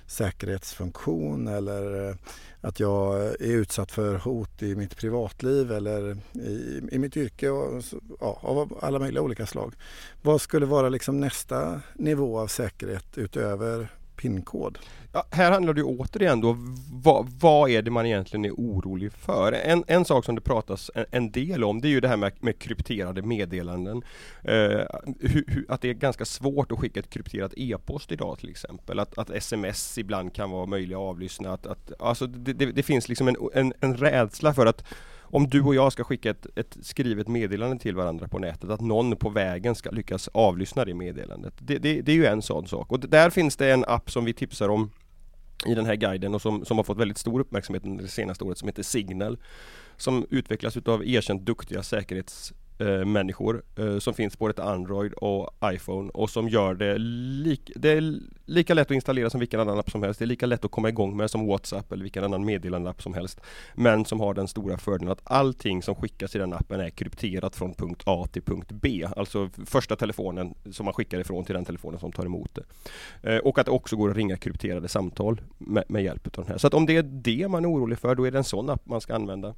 säkerhetsfunktion 0.08 1.48
eller 1.48 2.10
eh, 2.10 2.16
att 2.62 2.80
jag 2.80 3.22
är 3.22 3.36
utsatt 3.42 3.92
för 3.92 4.16
hot 4.16 4.62
i 4.62 4.76
mitt 4.76 4.98
privatliv 4.98 5.72
eller 5.72 6.18
i, 6.34 6.82
i 6.92 6.98
mitt 7.00 7.18
yrke 7.18 7.50
och, 7.50 7.84
ja, 8.20 8.40
av 8.42 8.78
alla 8.82 9.00
möjliga 9.00 9.24
olika 9.24 9.46
slag. 9.46 9.74
Vad 10.22 10.42
skulle 10.42 10.66
vara 10.66 10.90
liksom 10.90 11.20
nästa 11.20 11.82
nivå 11.96 12.40
av 12.40 12.48
säkerhet 12.48 13.18
utöver 13.18 13.90
PIN-kod? 14.22 14.78
Ja, 15.14 15.26
här 15.32 15.52
handlar 15.52 15.74
det 15.74 15.84
återigen 15.84 16.42
då, 16.42 16.58
vad, 16.92 17.30
vad, 17.40 17.70
är 17.70 17.82
det 17.82 17.92
man 17.92 18.06
egentligen 18.06 18.46
är 18.46 18.52
orolig 18.52 19.12
för? 19.12 19.52
En, 19.52 19.84
en 19.88 20.06
sak 20.06 20.26
som 20.26 20.36
det 20.36 20.42
pratas 20.42 20.92
en, 20.96 21.06
en 21.12 21.32
del 21.32 21.64
om 21.64 21.82
det 21.82 21.88
är 21.88 21.90
ju 21.90 22.00
det 22.00 22.08
här 22.08 22.18
med, 22.18 22.32
med 22.40 22.60
krypterade 22.60 23.22
meddelanden. 23.22 24.02
Eh, 24.44 24.82
hu, 25.20 25.44
hu, 25.48 25.66
att 25.70 25.82
det 25.82 25.90
är 25.90 25.94
ganska 25.94 26.26
svårt 26.26 26.72
att 26.72 26.80
skicka 26.80 27.00
ett 27.00 27.10
krypterat 27.10 27.54
e-post 27.58 28.12
idag 28.12 28.40
till 28.40 28.50
exempel. 28.50 29.00
Att, 29.00 29.18
att 29.18 29.30
sms 29.30 29.98
ibland 29.98 30.34
kan 30.34 30.52
vara 30.52 30.66
möjliga 30.66 30.98
att 30.98 31.10
avlyssna. 31.10 31.54
Att, 31.54 31.68
att, 31.68 31.92
alltså 32.00 32.28
det, 32.28 32.54
det, 32.54 32.66
det 32.66 32.84
finns 32.84 33.10
liksom 33.10 33.28
en, 33.28 33.36
en, 33.54 33.74
en 33.80 33.98
rädsla 33.98 34.54
för 34.54 34.66
att 34.66 34.84
om 35.32 35.48
du 35.48 35.62
och 35.62 35.76
jag 35.76 35.92
ska 35.92 36.04
skicka 36.04 36.30
ett, 36.30 36.48
ett, 36.56 36.78
skrivet 36.82 37.28
meddelande 37.28 37.80
till 37.80 37.96
varandra 37.96 38.28
på 38.28 38.40
nätet, 38.40 38.70
att 38.70 38.82
någon 38.82 39.16
på 39.16 39.30
vägen 39.30 39.76
ska 39.76 39.90
lyckas 39.90 40.28
avlyssna 40.28 40.86
det 40.86 40.94
meddelandet. 40.94 41.54
Det, 41.58 41.78
det, 41.78 42.02
det 42.02 42.12
är 42.12 42.16
ju 42.16 42.26
en 42.26 42.42
sån 42.42 42.68
sak. 42.68 42.92
Och 42.92 43.00
där 43.00 43.30
finns 43.30 43.56
det 43.56 43.72
en 43.72 43.86
app 43.88 44.12
som 44.12 44.26
vi 44.26 44.34
tipsar 44.34 44.70
om 44.70 44.92
i 45.66 45.76
den 45.76 45.86
här 45.86 45.96
guiden 45.96 46.36
och 46.36 46.42
som, 46.42 46.66
som 46.66 46.78
har 46.78 46.84
fått 46.84 46.98
väldigt 46.98 47.18
stor 47.18 47.40
uppmärksamhet 47.40 47.86
under 47.86 48.04
det 48.04 48.10
senaste 48.10 48.44
året 48.44 48.58
som 48.58 48.68
heter 48.68 48.84
Signal. 48.84 49.38
Som 49.98 50.26
utvecklas 50.30 50.78
utav 50.78 51.08
erkänt 51.08 51.46
duktiga 51.46 51.84
säkerhets 51.84 52.54
eh, 52.82 53.06
människor 53.06 53.64
eh, 53.76 54.00
som 54.00 54.14
finns 54.14 54.40
både 54.40 54.52
ett 54.52 54.60
Android 54.60 55.14
och 55.14 55.50
iPhone 55.66 56.10
och 56.14 56.30
som 56.30 56.50
gör 56.50 56.74
det, 56.74 56.98
lik, 56.98 57.72
det 57.76 57.90
är 57.90 58.20
lika 58.46 58.74
lätt 58.74 58.88
att 58.88 58.96
installera 58.96 59.30
som 59.30 59.40
vilken 59.40 59.60
annan 59.60 59.80
app 59.80 59.92
som 59.92 60.04
helst. 60.04 60.20
Det 60.20 60.26
är 60.26 60.28
lika 60.28 60.46
lätt 60.46 60.66
att 60.66 60.72
komma 60.72 60.90
igång 60.90 61.18
med 61.18 61.32
som 61.32 61.48
WhatsApp 61.48 61.92
eller 61.92 62.04
vilken 62.04 62.24
annan 62.24 62.46
meddelandeapp 62.46 63.02
som 63.02 63.14
helst. 63.14 63.42
Men 63.76 64.06
som 64.06 64.20
har 64.20 64.34
den 64.34 64.48
stora 64.48 64.78
fördelen 64.78 65.12
att 65.12 65.22
allting 65.24 65.82
som 65.82 65.96
skickas 65.96 66.36
i 66.36 66.40
den 66.40 66.54
appen 66.54 66.80
är 66.80 66.90
krypterat 66.90 67.56
från 67.56 67.74
punkt 67.74 68.04
A 68.06 68.28
till 68.32 68.42
punkt 68.42 68.72
B. 68.72 69.08
Alltså 69.16 69.50
första 69.66 69.96
telefonen 69.96 70.54
som 70.72 70.86
man 70.86 70.94
skickar 70.94 71.20
ifrån 71.20 71.46
till 71.46 71.56
den 71.56 71.66
telefonen 71.66 72.00
som 72.00 72.12
tar 72.12 72.26
emot 72.26 72.56
det. 72.56 72.64
Eh, 73.34 73.38
och 73.40 73.60
att 73.60 73.66
det 73.66 73.72
också 73.72 73.96
går 73.96 74.10
att 74.10 74.18
ringa 74.18 74.38
krypterade 74.38 74.88
samtal 74.88 75.42
med, 75.58 75.84
med 75.88 76.04
hjälp 76.04 76.28
av 76.28 76.44
den 76.44 76.52
här. 76.52 76.58
Så 76.58 76.68
att 76.68 76.74
om 76.74 76.86
det 76.86 76.98
är 76.98 77.04
det 77.04 77.48
man 77.48 77.66
är 77.66 77.70
orolig 77.70 78.00
för, 78.00 78.16
då 78.16 78.28
är 78.28 78.32
det 78.32 78.38
en 78.38 78.44
sån 78.44 78.70
app 78.70 78.86
man 78.86 79.02
ska 79.02 79.16
använda. 79.16 79.56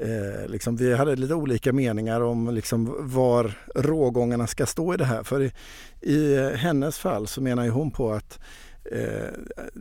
eh, 0.00 0.48
liksom, 0.48 0.76
vi 0.76 0.94
hade 0.94 1.16
lite 1.16 1.34
olika 1.34 1.72
meningar 1.72 2.20
om 2.20 2.54
liksom, 2.54 2.96
var 3.00 3.52
rågångarna 3.74 4.46
ska 4.46 4.66
stå 4.66 4.94
i 4.94 4.96
det 4.96 5.04
här. 5.04 5.22
För 5.22 5.42
i, 5.42 5.52
i 6.00 6.50
hennes 6.56 6.98
fall 6.98 7.26
så 7.26 7.40
menar 7.40 7.64
ju 7.64 7.70
hon 7.70 7.90
på 7.90 8.12
att 8.12 8.38
eh, 8.92 9.28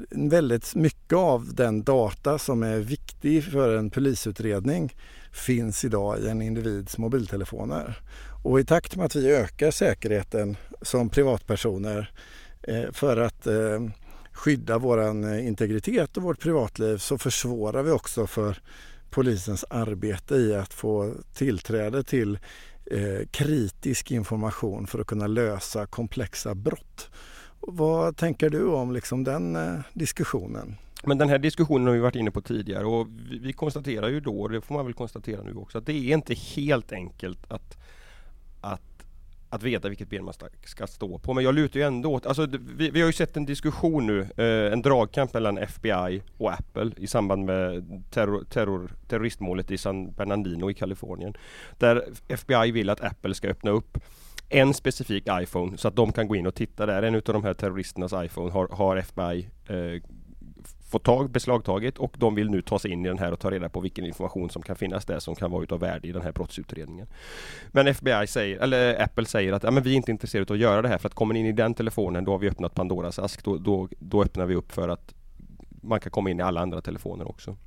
väldigt 0.09 0.75
mycket 0.75 1.17
av 1.17 1.53
den 1.55 1.83
data 1.83 2.39
som 2.39 2.63
är 2.63 2.79
viktig 2.79 3.43
för 3.43 3.77
en 3.77 3.89
polisutredning 3.89 4.95
finns 5.31 5.85
idag 5.85 6.19
i 6.19 6.27
en 6.27 6.41
individs 6.41 6.97
mobiltelefoner. 6.97 8.00
Och 8.43 8.59
i 8.59 8.65
takt 8.65 8.95
med 8.95 9.05
att 9.05 9.15
vi 9.15 9.31
ökar 9.31 9.71
säkerheten 9.71 10.57
som 10.81 11.09
privatpersoner 11.09 12.12
eh, 12.62 12.91
för 12.91 13.17
att 13.17 13.47
eh, 13.47 13.79
skydda 14.31 14.77
vår 14.77 15.25
eh, 15.25 15.47
integritet 15.47 16.17
och 16.17 16.24
vårt 16.24 16.39
privatliv 16.39 16.97
så 16.97 17.17
försvårar 17.17 17.83
vi 17.83 17.91
också 17.91 18.27
för 18.27 18.62
polisens 19.09 19.65
arbete 19.69 20.35
i 20.35 20.55
att 20.55 20.74
få 20.74 21.13
tillträde 21.33 22.03
till 22.03 22.39
eh, 22.91 23.27
kritisk 23.31 24.12
information 24.12 24.88
för 24.88 25.00
att 25.00 25.07
kunna 25.07 25.27
lösa 25.27 25.85
komplexa 25.85 26.55
brott. 26.55 27.09
Vad 27.67 28.17
tänker 28.17 28.50
du 28.50 28.65
om 28.65 28.91
liksom 28.91 29.24
den 29.24 29.55
eh, 29.55 29.79
diskussionen? 29.93 30.75
Men 31.03 31.17
den 31.17 31.29
här 31.29 31.39
diskussionen 31.39 31.88
har 31.88 31.93
vi 31.93 32.00
varit 32.00 32.15
inne 32.15 32.31
på 32.31 32.41
tidigare 32.41 32.86
och 32.86 33.07
vi, 33.29 33.38
vi 33.39 33.53
konstaterar 33.53 34.07
ju 34.07 34.19
då, 34.19 34.41
och 34.41 34.50
det 34.50 34.62
får 34.62 34.75
man 34.75 34.86
väl 34.86 34.93
konstatera 34.93 35.43
nu 35.43 35.55
också, 35.55 35.77
att 35.77 35.86
det 35.86 35.93
är 35.93 36.13
inte 36.13 36.34
helt 36.34 36.91
enkelt 36.91 37.51
att, 37.51 37.77
att 38.62 38.95
att 39.50 39.63
veta 39.63 39.89
vilket 39.89 40.10
ben 40.10 40.25
man 40.25 40.34
ska 40.65 40.88
stå 40.88 41.17
på. 41.17 41.34
Men 41.34 41.43
jag 41.43 41.55
lutar 41.55 41.79
ju 41.79 41.86
ändå 41.86 42.13
åt, 42.13 42.25
alltså 42.25 42.48
vi, 42.75 42.89
vi 42.89 43.00
har 43.00 43.07
ju 43.07 43.13
sett 43.13 43.38
en 43.38 43.45
diskussion 43.45 44.07
nu, 44.07 44.22
eh, 44.22 44.74
en 44.74 44.81
dragkamp 44.81 45.34
mellan 45.34 45.57
FBI 45.57 46.22
och 46.38 46.53
Apple 46.53 46.91
i 46.98 47.07
samband 47.07 47.45
med 47.45 48.03
terror, 48.10 48.45
terror, 48.50 48.91
terroristmålet 49.07 49.72
i 49.72 49.77
San 49.77 50.12
Bernardino 50.12 50.72
i 50.72 50.74
Kalifornien. 50.74 51.34
Där 51.77 52.03
FBI 52.27 52.72
vill 52.72 52.89
att 52.89 53.01
Apple 53.01 53.34
ska 53.34 53.48
öppna 53.48 53.72
upp 53.72 53.98
en 54.50 54.74
specifik 54.74 55.28
iPhone 55.32 55.78
så 55.78 55.88
att 55.88 55.96
de 55.96 56.12
kan 56.12 56.28
gå 56.28 56.36
in 56.36 56.48
och 56.48 56.56
titta 56.56 56.86
där. 56.86 57.04
En 57.04 57.16
av 57.16 57.22
de 57.22 57.44
här 57.44 57.54
terroristernas 57.54 58.14
iPhone 58.25 58.52
har, 58.52 58.68
har 58.68 58.98
FBI 58.98 59.50
eh, 59.68 60.02
fått 60.92 61.04
tag, 61.04 61.30
beslagtagit 61.30 61.98
och 61.98 62.16
de 62.18 62.36
vill 62.36 62.50
nu 62.50 62.62
ta 62.62 62.80
sig 62.80 62.92
in 62.92 63.06
i 63.06 63.08
den 63.08 63.20
här 63.20 63.32
och 63.32 63.40
ta 63.40 63.52
reda 63.52 63.70
på 63.70 63.80
vilken 63.80 64.06
information 64.06 64.50
som 64.50 64.62
kan 64.62 64.75
finnas 64.75 65.06
där 65.06 65.20
som 65.20 65.36
kan 65.36 65.52
vara 65.52 65.64
utav 65.64 65.80
värde 65.80 66.08
i 66.08 66.12
den 66.12 66.22
här 66.22 66.32
brottsutredningen. 66.32 67.08
Men 67.72 67.88
FBI 67.88 68.28
säger, 68.28 68.60
eller 68.60 69.04
Apple 69.04 69.25
säger 69.25 69.54
att 69.54 69.64
ja, 69.64 69.72
men 69.72 69.84
vi 69.84 69.92
är 69.92 69.96
inte 69.96 70.12
intresserade 70.12 70.54
av 70.54 70.56
att 70.56 70.62
göra 70.62 70.82
det 70.82 70.88
här 70.88 70.98
för 70.98 71.08
att 71.08 71.16
kommer 71.16 71.34
ni 71.34 71.40
in 71.40 71.46
i 71.46 71.52
den 71.52 71.74
telefonen 71.74 72.25
då 72.25 72.32
har 72.32 72.40
vi 72.40 72.50
öppnat 72.50 72.74
Pandoras 72.74 73.20
ask. 73.20 73.44
Då, 73.44 73.58
då, 73.58 73.90
då 74.00 74.24
öppnar 74.24 74.46
vi 74.46 74.56
upp 74.56 74.72
för 74.72 74.90
att 74.90 75.14
man 75.82 76.00
kan 76.00 76.12
komma 76.12 76.30
in 76.30 76.40
i 76.40 76.44
alla 76.44 76.62
andra 76.62 76.82
telefoner 76.82 77.30
också. 77.30 77.58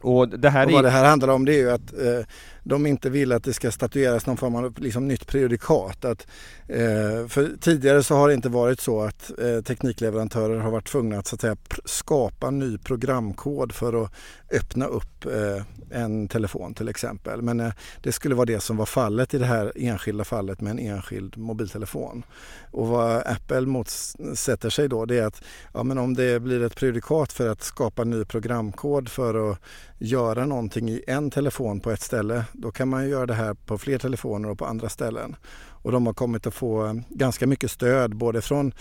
Och, 0.00 0.28
det 0.28 0.50
här 0.50 0.66
och 0.66 0.72
vad 0.72 0.78
är... 0.78 0.82
det 0.82 0.90
här 0.90 1.04
handlar 1.04 1.28
om 1.28 1.44
det 1.44 1.54
är 1.54 1.58
ju 1.58 1.70
att 1.70 1.92
eh, 1.92 2.26
de 2.64 2.86
inte 2.86 3.10
vill 3.10 3.32
att 3.32 3.44
det 3.44 3.52
ska 3.52 3.70
statueras 3.70 4.26
någon 4.26 4.36
form 4.36 4.54
av 4.54 4.78
liksom, 4.78 5.08
nytt 5.08 5.26
prejudikat. 5.26 6.04
Att, 6.04 6.26
eh, 6.68 7.26
för 7.28 7.60
tidigare 7.60 8.02
så 8.02 8.14
har 8.14 8.28
det 8.28 8.34
inte 8.34 8.48
varit 8.48 8.80
så 8.80 9.00
att 9.00 9.30
eh, 9.38 9.60
teknikleverantörer 9.60 10.58
har 10.58 10.70
varit 10.70 10.88
tvungna 10.88 11.18
att, 11.18 11.26
så 11.26 11.34
att 11.34 11.40
säga, 11.40 11.56
skapa 11.84 12.50
ny 12.50 12.78
programkod 12.78 13.72
för 13.72 14.04
att 14.04 14.12
öppna 14.50 14.86
upp 14.86 15.26
eh, 15.26 15.62
en 15.90 16.28
telefon 16.28 16.74
till 16.74 16.88
exempel. 16.88 17.42
Men 17.42 17.60
eh, 17.60 17.72
det 18.02 18.12
skulle 18.12 18.34
vara 18.34 18.46
det 18.46 18.60
som 18.60 18.76
var 18.76 18.86
fallet 18.86 19.34
i 19.34 19.38
det 19.38 19.46
här 19.46 19.72
enskilda 19.76 20.24
fallet 20.24 20.60
med 20.60 20.70
en 20.70 20.78
enskild 20.78 21.36
mobiltelefon. 21.36 22.24
Och 22.70 22.88
vad 22.88 23.22
Apple 23.26 23.60
motsätter 23.60 24.70
sig 24.70 24.88
då 24.88 25.04
det 25.04 25.18
är 25.18 25.26
att 25.26 25.42
ja, 25.74 25.82
men 25.82 25.98
om 25.98 26.14
det 26.14 26.40
blir 26.40 26.62
ett 26.62 26.76
prejudikat 26.76 27.32
för 27.32 27.48
att 27.48 27.62
skapa 27.62 28.04
ny 28.04 28.24
programkod 28.24 29.08
för 29.08 29.50
att 29.50 29.58
göra 29.98 30.46
någonting 30.46 30.90
i 30.90 31.04
en 31.06 31.30
telefon 31.30 31.80
på 31.80 31.90
ett 31.90 32.02
ställe, 32.02 32.44
då 32.54 32.70
kan 32.70 32.88
man 32.88 33.08
göra 33.08 33.26
det 33.26 33.34
här 33.34 33.54
på 33.54 33.78
fler 33.78 33.98
telefoner 33.98 34.50
och 34.50 34.58
på 34.58 34.66
andra 34.66 34.88
ställen. 34.88 35.36
Och 35.84 35.92
de 35.92 36.06
har 36.06 36.14
kommit 36.14 36.46
att 36.46 36.54
få 36.54 36.86
eh, 36.86 36.94
ganska 37.08 37.46
mycket 37.46 37.70
stöd 37.70 38.16
både 38.16 38.42
från 38.42 38.72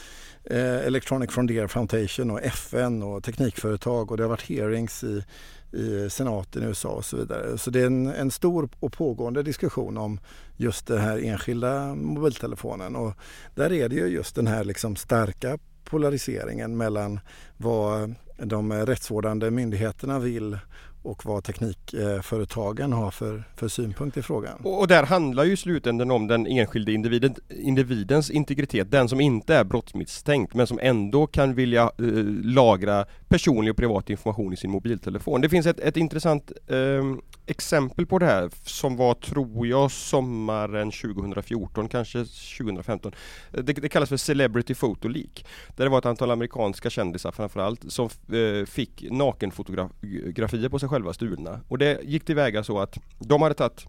eh, 0.44 0.78
Electronic 0.78 1.32
Frontier 1.32 1.68
Foundation 1.68 2.32
och 2.32 2.42
FN 2.44 3.04
och 3.04 3.24
teknikföretag 3.24 4.12
och 4.12 4.18
det 4.18 4.24
har 4.24 4.30
varit 4.30 4.50
hearings 4.50 5.04
i, 5.04 5.24
i 5.72 6.10
senaten 6.10 6.64
i 6.64 6.66
USA 6.66 6.90
och 6.90 7.06
så 7.06 7.18
vidare. 7.18 7.58
Så 7.58 7.70
det 7.70 7.82
är 7.82 7.86
en, 7.86 8.08
en 8.08 8.32
stor 8.32 8.70
och 8.80 8.94
pågående 8.94 9.44
diskussion 9.44 9.98
om 9.98 10.20
just 10.58 10.88
den 10.88 11.00
här 11.00 11.26
enskilda 11.26 11.96
mobiltelefonen 11.96 12.96
och 12.96 13.14
där 13.56 13.72
är 13.72 13.90
det 13.90 13.96
ju 13.96 14.08
just 14.08 14.36
den 14.36 14.48
här 14.48 14.64
liksom 14.64 14.96
starka 14.96 15.58
polariseringen 15.84 16.78
mellan 16.78 17.20
vad 17.58 18.16
de 18.38 18.74
rättsvårdande 18.74 19.52
myndigheterna 19.52 20.20
vill 20.20 20.58
och 21.04 21.26
vad 21.26 21.44
teknikföretagen 21.44 22.94
har 22.94 23.12
för, 23.12 23.44
för 23.56 23.68
synpunkt 23.68 24.18
i 24.18 24.22
frågan. 24.22 24.60
Och, 24.63 24.80
och 24.80 24.88
där 24.88 25.04
handlar 25.04 25.44
ju 25.44 25.54
i 25.54 25.58
slutändan 25.58 26.12
om 26.12 26.28
den 26.28 26.48
enskilde 26.48 26.92
individen, 26.92 27.36
individens 27.50 28.30
integritet, 28.30 28.92
den 28.92 29.10
som 29.10 29.22
inte 29.22 29.56
är 29.56 29.63
brottsmisstänkt 29.63 30.54
men 30.54 30.68
som 30.68 30.80
ändå 30.82 31.28
kan 31.28 31.56
vilja 31.56 31.84
eh, 31.84 32.06
lagra 32.44 33.06
personlig 33.28 33.72
och 33.72 33.78
privat 33.78 34.10
information 34.10 34.54
i 34.54 34.58
sin 34.58 34.72
mobiltelefon. 34.72 35.42
Det 35.42 35.50
finns 35.50 35.66
ett, 35.66 35.80
ett 35.80 35.98
intressant 35.98 36.52
eh, 36.68 37.04
exempel 37.46 38.06
på 38.06 38.20
det 38.20 38.26
här 38.26 38.50
som 38.63 38.96
var, 38.96 39.13
tror 39.13 39.68
jag, 39.68 39.92
sommaren 39.92 40.92
2014, 40.92 41.88
kanske 41.88 42.26
2015. 42.58 43.12
Det, 43.52 43.62
det 43.62 43.89
kallas 43.89 44.10
för 44.10 44.18
Celebrity 44.18 44.76
Photo 44.76 45.08
Leak. 45.08 45.46
Där 45.76 45.84
det 45.84 45.89
var 45.89 45.98
ett 45.98 46.06
antal 46.06 46.32
amerikanska 46.32 46.89
kändisar 46.89 47.32
framförallt 47.32 47.92
som 47.92 48.10
eh, 48.32 48.66
fick 48.66 49.06
nakenfotografier 49.12 50.70
på 50.70 50.80
sig 50.80 50.89
själva 50.94 51.14
stulna. 51.14 51.60
Och 51.68 51.78
det 51.78 52.00
gick 52.04 52.26
tillväga 52.26 52.64
så 52.64 52.80
att 52.80 52.98
de 53.20 53.42
hade 53.42 53.56
tagit 53.56 53.86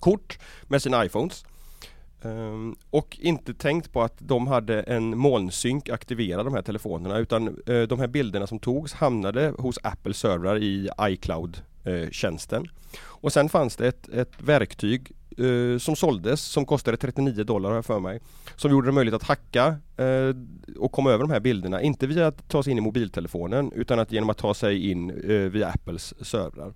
kort 0.00 0.38
med 0.68 0.82
sina 0.82 1.04
iPhones 1.04 1.44
Um, 2.22 2.76
och 2.90 3.18
inte 3.20 3.54
tänkt 3.54 3.92
på 3.92 4.02
att 4.02 4.14
de 4.18 4.46
hade 4.46 4.82
en 4.82 5.18
molnsynk 5.18 5.88
aktiverad 5.88 6.46
de 6.46 6.54
här 6.54 6.62
telefonerna 6.62 7.18
utan 7.18 7.48
uh, 7.48 7.82
de 7.82 8.00
här 8.00 8.06
bilderna 8.06 8.46
som 8.46 8.58
togs 8.58 8.92
hamnade 8.92 9.54
hos 9.58 9.78
Apple 9.82 10.14
servrar 10.14 10.58
i 10.58 10.90
iCloud 11.00 11.62
uh, 11.86 12.10
tjänsten. 12.10 12.66
Och 13.00 13.32
sen 13.32 13.48
fanns 13.48 13.76
det 13.76 13.88
ett, 13.88 14.08
ett 14.08 14.42
verktyg 14.42 15.12
eh, 15.38 15.78
som 15.78 15.96
såldes 15.96 16.40
som 16.40 16.66
kostade 16.66 16.96
39 16.96 17.44
dollar 17.44 17.70
har 17.70 17.82
för 17.82 18.00
mig. 18.00 18.20
Som 18.56 18.70
gjorde 18.70 18.88
det 18.88 18.92
möjligt 18.92 19.14
att 19.14 19.22
hacka 19.22 19.76
eh, 19.96 20.36
och 20.78 20.92
komma 20.92 21.10
över 21.10 21.24
de 21.24 21.30
här 21.30 21.40
bilderna. 21.40 21.82
Inte 21.82 22.06
via 22.06 22.26
att 22.26 22.48
ta 22.48 22.62
sig 22.62 22.70
in 22.70 22.78
i 22.78 22.80
mobiltelefonen 22.80 23.72
utan 23.72 23.98
att 23.98 24.12
genom 24.12 24.30
att 24.30 24.38
ta 24.38 24.54
sig 24.54 24.90
in 24.90 25.10
eh, 25.10 25.34
via 25.34 25.68
Apples 25.68 26.26
servrar. 26.26 26.74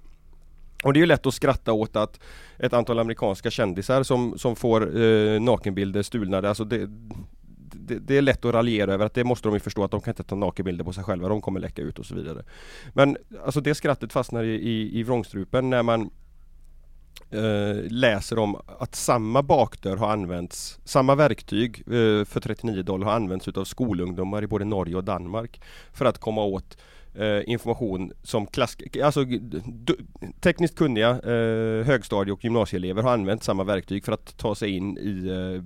Och 0.84 0.92
det 0.92 0.98
är 0.98 1.00
ju 1.00 1.06
lätt 1.06 1.26
att 1.26 1.34
skratta 1.34 1.72
åt 1.72 1.96
att 1.96 2.20
ett 2.58 2.72
antal 2.72 2.98
amerikanska 2.98 3.50
kändisar 3.50 4.02
som, 4.02 4.38
som 4.38 4.56
får 4.56 5.02
eh, 5.02 5.40
nakenbilder 5.40 6.02
stulna, 6.02 6.48
alltså 6.48 6.64
det, 6.64 6.86
det, 7.86 7.98
det, 7.98 8.16
är 8.16 8.22
lätt 8.22 8.44
att 8.44 8.54
raljera 8.54 8.94
över 8.94 9.06
att 9.06 9.14
det 9.14 9.24
måste 9.24 9.48
de 9.48 9.54
ju 9.54 9.60
förstå 9.60 9.84
att 9.84 9.90
de 9.90 10.00
kan 10.00 10.10
inte 10.10 10.22
ta 10.22 10.36
nakenbilder 10.36 10.84
på 10.84 10.92
sig 10.92 11.04
själva, 11.04 11.28
de 11.28 11.40
kommer 11.40 11.60
läcka 11.60 11.82
ut 11.82 11.98
och 11.98 12.06
så 12.06 12.14
vidare. 12.14 12.44
Men 12.92 13.16
alltså 13.44 13.60
det 13.60 13.74
skrattet 13.74 14.12
fastnar 14.12 14.44
i, 14.44 14.54
i, 14.54 14.98
i 14.98 15.02
vrångstrupen 15.02 15.70
när 15.70 15.82
man 15.82 16.10
eh, 17.30 17.90
läser 17.90 18.38
om 18.38 18.56
att 18.78 18.94
samma 18.94 19.42
bakdörr 19.42 19.96
har 19.96 20.08
använts, 20.08 20.80
samma 20.84 21.14
verktyg 21.14 21.78
eh, 21.86 22.24
för 22.24 22.40
39 22.40 22.82
dollar 22.82 23.06
har 23.06 23.14
använts 23.14 23.48
utav 23.48 23.64
skolungdomar 23.64 24.44
i 24.44 24.46
både 24.46 24.64
Norge 24.64 24.96
och 24.96 25.04
Danmark 25.04 25.60
för 25.92 26.04
att 26.04 26.18
komma 26.18 26.44
åt 26.44 26.76
eh, 27.14 27.40
information 27.46 28.12
som 28.22 28.46
klass, 28.46 28.76
alltså, 29.02 29.20
tekniskt 30.40 30.76
kunniga 30.76 31.10
eh, 31.10 31.86
högstadie 31.86 32.32
och 32.32 32.44
gymnasieelever 32.44 33.02
har 33.02 33.12
använt 33.12 33.44
samma 33.44 33.64
verktyg 33.64 34.04
för 34.04 34.12
att 34.12 34.36
ta 34.36 34.54
sig 34.54 34.70
in 34.70 34.98
i 34.98 35.28
eh, 35.28 35.62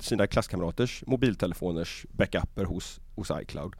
sina 0.00 0.26
klasskamraters 0.26 1.04
mobiltelefoners 1.06 2.06
backuper 2.10 2.64
hos, 2.64 3.00
hos 3.14 3.30
iCloud. 3.42 3.74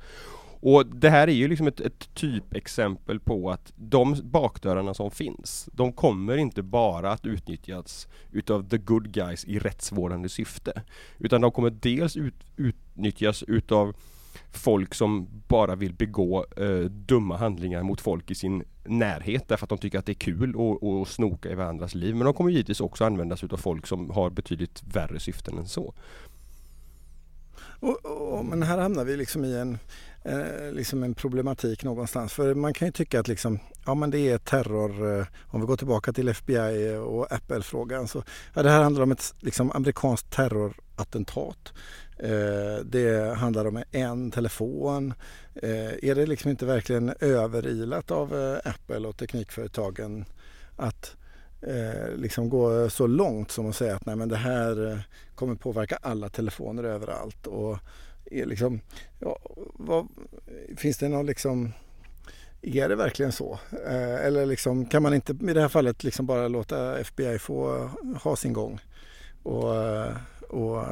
Och 0.60 0.86
det 0.86 1.10
här 1.10 1.28
är 1.28 1.32
ju 1.32 1.48
liksom 1.48 1.66
ett, 1.66 1.80
ett 1.80 2.14
typexempel 2.14 3.20
på 3.20 3.50
att 3.50 3.72
de 3.76 4.16
bakdörrarna 4.24 4.94
som 4.94 5.10
finns, 5.10 5.68
de 5.72 5.92
kommer 5.92 6.36
inte 6.36 6.62
bara 6.62 7.12
att 7.12 7.26
utnyttjas 7.26 8.08
utav 8.32 8.68
the 8.68 8.78
good 8.78 9.12
guys 9.12 9.44
i 9.44 9.58
rättsvårdande 9.58 10.28
syfte. 10.28 10.82
Utan 11.18 11.40
de 11.40 11.50
kommer 11.50 11.70
dels 11.70 12.16
ut, 12.16 12.34
utnyttjas 12.56 13.42
utav 13.42 13.96
folk 14.50 14.94
som 14.94 15.28
bara 15.48 15.74
vill 15.74 15.94
begå 15.94 16.46
eh, 16.56 16.80
dumma 16.90 17.36
handlingar 17.36 17.82
mot 17.82 18.00
folk 18.00 18.30
i 18.30 18.34
sin 18.34 18.64
närhet 18.84 19.48
därför 19.48 19.66
att 19.66 19.70
de 19.70 19.78
tycker 19.78 19.98
att 19.98 20.06
det 20.06 20.12
är 20.12 20.14
kul 20.14 20.54
att 21.02 21.08
snoka 21.08 21.50
i 21.50 21.54
varandras 21.54 21.94
liv. 21.94 22.14
Men 22.14 22.24
de 22.24 22.34
kommer 22.34 22.50
givetvis 22.50 22.80
också 22.80 23.04
användas 23.04 23.44
utav 23.44 23.56
folk 23.56 23.86
som 23.86 24.10
har 24.10 24.30
betydligt 24.30 24.82
värre 24.92 25.20
syften 25.20 25.58
än 25.58 25.66
så. 25.66 25.94
Och, 27.80 28.06
och, 28.06 28.44
men 28.44 28.62
här 28.62 28.78
hamnar 28.78 29.04
vi 29.04 29.16
liksom 29.16 29.44
i 29.44 29.56
en, 29.56 29.78
eh, 30.24 30.72
liksom 30.72 31.02
en 31.02 31.14
problematik 31.14 31.84
någonstans. 31.84 32.32
För 32.32 32.54
man 32.54 32.74
kan 32.74 32.88
ju 32.88 32.92
tycka 32.92 33.20
att 33.20 33.28
liksom, 33.28 33.58
ja, 33.86 33.94
men 33.94 34.10
det 34.10 34.18
är 34.18 34.38
terror. 34.38 35.18
Eh, 35.18 35.26
om 35.46 35.60
vi 35.60 35.66
går 35.66 35.76
tillbaka 35.76 36.12
till 36.12 36.28
FBI 36.28 36.96
och 36.96 37.32
Apple-frågan. 37.32 38.08
Så, 38.08 38.22
ja, 38.54 38.62
det 38.62 38.70
här 38.70 38.82
handlar 38.82 39.02
om 39.02 39.12
ett 39.12 39.34
liksom, 39.40 39.72
amerikanskt 39.72 40.30
terrorattentat. 40.30 41.72
Eh, 42.18 42.84
det 42.84 43.36
handlar 43.36 43.66
om 43.66 43.82
en 43.90 44.30
telefon. 44.30 45.14
Eh, 45.54 46.10
är 46.10 46.14
det 46.14 46.26
liksom 46.26 46.50
inte 46.50 46.66
verkligen 46.66 47.14
överilat 47.20 48.10
av 48.10 48.34
eh, 48.34 48.70
Apple 48.70 49.08
och 49.08 49.16
teknikföretagen 49.16 50.24
att 50.76 51.16
eh, 51.66 52.16
liksom 52.16 52.48
gå 52.48 52.90
så 52.90 53.06
långt 53.06 53.50
som 53.50 53.68
att 53.68 53.76
säga 53.76 53.96
att 53.96 54.06
nej 54.06 54.16
men 54.16 54.28
det 54.28 54.36
här 54.36 54.92
eh, 54.92 54.98
kommer 55.34 55.54
påverka 55.54 55.98
alla 56.02 56.28
telefoner 56.28 56.84
överallt. 56.84 57.46
Och 57.46 57.78
är 58.30 58.46
liksom, 58.46 58.80
ja, 59.20 59.38
vad, 59.74 60.08
finns 60.76 60.98
det 60.98 61.08
någon 61.08 61.26
liksom 61.26 61.72
är 62.62 62.88
det 62.88 62.96
verkligen 62.96 63.32
så? 63.32 63.58
Eh, 63.86 64.26
eller 64.26 64.46
liksom, 64.46 64.86
kan 64.86 65.02
man 65.02 65.14
inte 65.14 65.32
i 65.32 65.52
det 65.52 65.60
här 65.60 65.68
fallet 65.68 66.04
liksom 66.04 66.26
bara 66.26 66.48
låta 66.48 66.98
FBI 66.98 67.38
få 67.38 67.90
ha 68.22 68.36
sin 68.36 68.52
gång 68.52 68.80
och, 69.42 69.74
eh, 69.74 70.16
och 70.48 70.84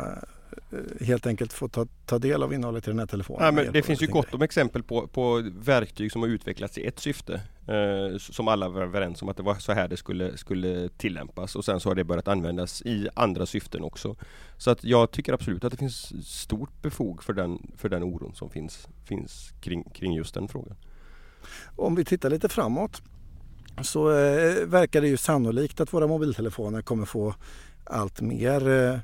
helt 1.00 1.26
enkelt 1.26 1.52
få 1.52 1.68
ta, 1.68 1.86
ta 2.06 2.18
del 2.18 2.42
av 2.42 2.54
innehållet 2.54 2.88
i 2.88 2.90
den 2.90 2.98
här 2.98 3.06
telefonen. 3.06 3.44
Ja, 3.44 3.52
men 3.52 3.72
det 3.72 3.82
finns 3.82 4.02
ju 4.02 4.06
gott 4.06 4.34
om 4.34 4.42
exempel 4.42 4.82
på, 4.82 5.06
på 5.06 5.50
verktyg 5.54 6.12
som 6.12 6.22
har 6.22 6.28
utvecklats 6.28 6.78
i 6.78 6.86
ett 6.86 6.98
syfte. 6.98 7.40
Eh, 7.66 8.18
som 8.18 8.48
alla 8.48 8.68
var 8.68 8.82
överens 8.82 9.22
om 9.22 9.28
att 9.28 9.36
det 9.36 9.42
var 9.42 9.54
så 9.54 9.72
här 9.72 9.88
det 9.88 9.96
skulle, 9.96 10.36
skulle 10.36 10.88
tillämpas 10.88 11.56
och 11.56 11.64
sen 11.64 11.80
så 11.80 11.88
har 11.88 11.94
det 11.94 12.04
börjat 12.04 12.28
användas 12.28 12.82
i 12.82 13.08
andra 13.14 13.46
syften 13.46 13.84
också. 13.84 14.16
Så 14.58 14.70
att 14.70 14.84
jag 14.84 15.10
tycker 15.10 15.32
absolut 15.32 15.64
att 15.64 15.72
det 15.72 15.78
finns 15.78 16.28
stort 16.28 16.82
befog 16.82 17.22
för 17.22 17.32
den, 17.32 17.58
för 17.76 17.88
den 17.88 18.02
oron 18.02 18.34
som 18.34 18.50
finns, 18.50 18.88
finns 19.04 19.52
kring, 19.60 19.84
kring 19.84 20.14
just 20.14 20.34
den 20.34 20.48
frågan. 20.48 20.76
Om 21.76 21.94
vi 21.94 22.04
tittar 22.04 22.30
lite 22.30 22.48
framåt 22.48 23.02
så 23.82 24.10
eh, 24.10 24.66
verkar 24.66 25.00
det 25.00 25.08
ju 25.08 25.16
sannolikt 25.16 25.80
att 25.80 25.92
våra 25.92 26.06
mobiltelefoner 26.06 26.82
kommer 26.82 27.06
få 27.06 27.34
allt 27.84 28.20
mer 28.20 28.68
eh, 28.68 28.98
Eh, 28.98 29.00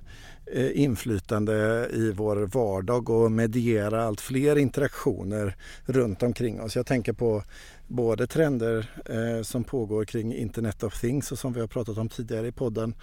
Eh, 0.53 0.83
inflytande 0.83 1.89
i 1.93 2.13
vår 2.13 2.37
vardag 2.37 3.11
och 3.11 3.33
mediera 3.33 4.05
allt 4.05 4.21
fler 4.21 4.59
interaktioner 4.59 5.57
runt 5.85 6.23
omkring 6.23 6.61
oss. 6.61 6.77
Jag 6.77 6.87
tänker 6.87 7.13
på 7.13 7.43
både 7.87 8.27
trender 8.27 8.91
eh, 9.05 9.43
som 9.43 9.65
pågår 9.65 10.05
kring 10.05 10.35
Internet 10.35 10.83
of 10.83 11.01
Things 11.01 11.33
och 11.33 11.39
som 11.39 11.53
vi 11.53 11.61
har 11.61 11.67
pratat 11.67 11.99
om 11.99 12.09
tidigare 12.09 12.47
i 12.47 12.53
podden 12.53 12.95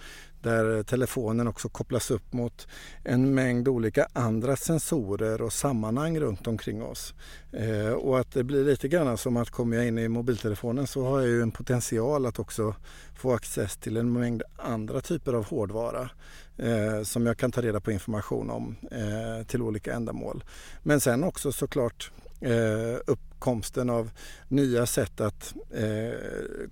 där 0.42 0.82
telefonen 0.82 1.48
också 1.48 1.68
kopplas 1.68 2.10
upp 2.10 2.32
mot 2.32 2.68
en 3.04 3.34
mängd 3.34 3.68
olika 3.68 4.08
andra 4.12 4.56
sensorer 4.56 5.42
och 5.42 5.52
sammanhang 5.52 6.20
runt 6.20 6.46
omkring 6.46 6.82
oss. 6.82 7.14
Eh, 7.52 7.92
och 7.92 8.20
att 8.20 8.32
det 8.32 8.44
blir 8.44 8.64
lite 8.64 8.88
grann 8.88 9.18
som 9.18 9.36
att 9.36 9.50
kommer 9.50 9.76
jag 9.76 9.86
in 9.86 9.98
i 9.98 10.08
mobiltelefonen 10.08 10.86
så 10.86 11.04
har 11.04 11.20
jag 11.20 11.28
ju 11.28 11.42
en 11.42 11.50
potential 11.50 12.26
att 12.26 12.38
också 12.38 12.74
få 13.18 13.34
access 13.34 13.76
till 13.76 13.96
en 13.96 14.12
mängd 14.12 14.42
andra 14.56 15.00
typer 15.00 15.32
av 15.32 15.44
hårdvara 15.44 16.10
eh, 16.56 17.02
som 17.02 17.26
jag 17.26 17.38
kan 17.38 17.52
ta 17.52 17.60
reda 17.60 17.80
på 17.80 17.92
information 17.92 18.50
om 18.50 18.76
eh, 18.90 19.46
till 19.46 19.62
olika 19.62 19.94
ändamål. 19.94 20.44
Men 20.82 21.00
sen 21.00 21.24
också 21.24 21.52
såklart 21.52 22.10
eh, 22.40 22.96
uppkomsten 23.06 23.90
av 23.90 24.10
nya 24.48 24.86
sätt 24.86 25.20
att 25.20 25.54
eh, 25.74 26.18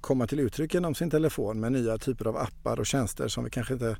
komma 0.00 0.26
till 0.26 0.40
uttryck 0.40 0.74
genom 0.74 0.94
sin 0.94 1.10
telefon 1.10 1.60
med 1.60 1.72
nya 1.72 1.98
typer 1.98 2.26
av 2.26 2.36
appar 2.36 2.80
och 2.80 2.86
tjänster 2.86 3.28
som 3.28 3.44
vi 3.44 3.50
kanske 3.50 3.74
inte 3.74 3.96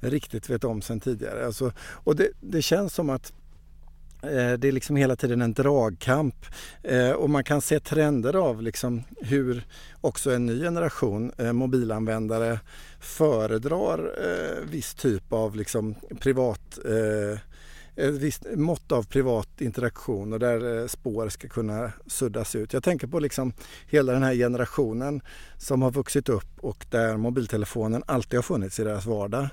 riktigt 0.00 0.50
vet 0.50 0.64
om 0.64 0.82
sedan 0.82 1.00
tidigare. 1.00 1.46
Alltså, 1.46 1.72
och 1.78 2.16
det, 2.16 2.28
det 2.40 2.62
känns 2.62 2.94
som 2.94 3.10
att 3.10 3.32
Eh, 4.22 4.52
det 4.52 4.68
är 4.68 4.72
liksom 4.72 4.96
hela 4.96 5.16
tiden 5.16 5.42
en 5.42 5.52
dragkamp. 5.52 6.46
Eh, 6.82 7.10
och 7.10 7.30
man 7.30 7.44
kan 7.44 7.60
se 7.60 7.80
trender 7.80 8.36
av 8.36 8.62
liksom 8.62 9.02
hur 9.20 9.66
också 10.00 10.30
en 10.30 10.46
ny 10.46 10.62
generation 10.62 11.32
eh, 11.38 11.52
mobilanvändare 11.52 12.60
föredrar 13.00 14.10
viss 14.70 14.94
typ 14.94 15.32
av 15.32 15.56
liksom 15.56 15.94
privat 16.20 16.78
ett 18.08 18.14
visst 18.14 18.46
mått 18.56 18.92
av 18.92 19.02
privat 19.02 19.60
interaktion 19.60 20.32
och 20.32 20.38
där 20.38 20.80
eh, 20.80 20.86
spår 20.86 21.28
ska 21.28 21.48
kunna 21.48 21.92
suddas 22.06 22.54
ut. 22.54 22.72
Jag 22.72 22.82
tänker 22.82 23.06
på 23.06 23.18
liksom 23.18 23.52
hela 23.86 24.12
den 24.12 24.22
här 24.22 24.34
generationen 24.34 25.20
som 25.58 25.82
har 25.82 25.90
vuxit 25.90 26.28
upp 26.28 26.58
och 26.60 26.86
där 26.90 27.16
mobiltelefonen 27.16 28.02
alltid 28.06 28.38
har 28.38 28.42
funnits 28.42 28.80
i 28.80 28.84
deras 28.84 29.06
vardag. 29.06 29.48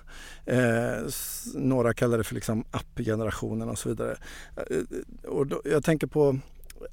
Eh, 0.46 1.10
några 1.56 1.94
kallar 1.94 2.18
det 2.18 2.24
för 2.24 2.36
liksom 2.36 2.66
appgenerationen 2.72 3.70
och 3.70 3.80
så 3.80 3.90
vidare. 3.90 4.18
Eh, 4.56 5.30
och 5.30 5.48
då, 5.48 5.62
jag 5.66 5.84
tänker 5.84 6.08
på 6.08 6.40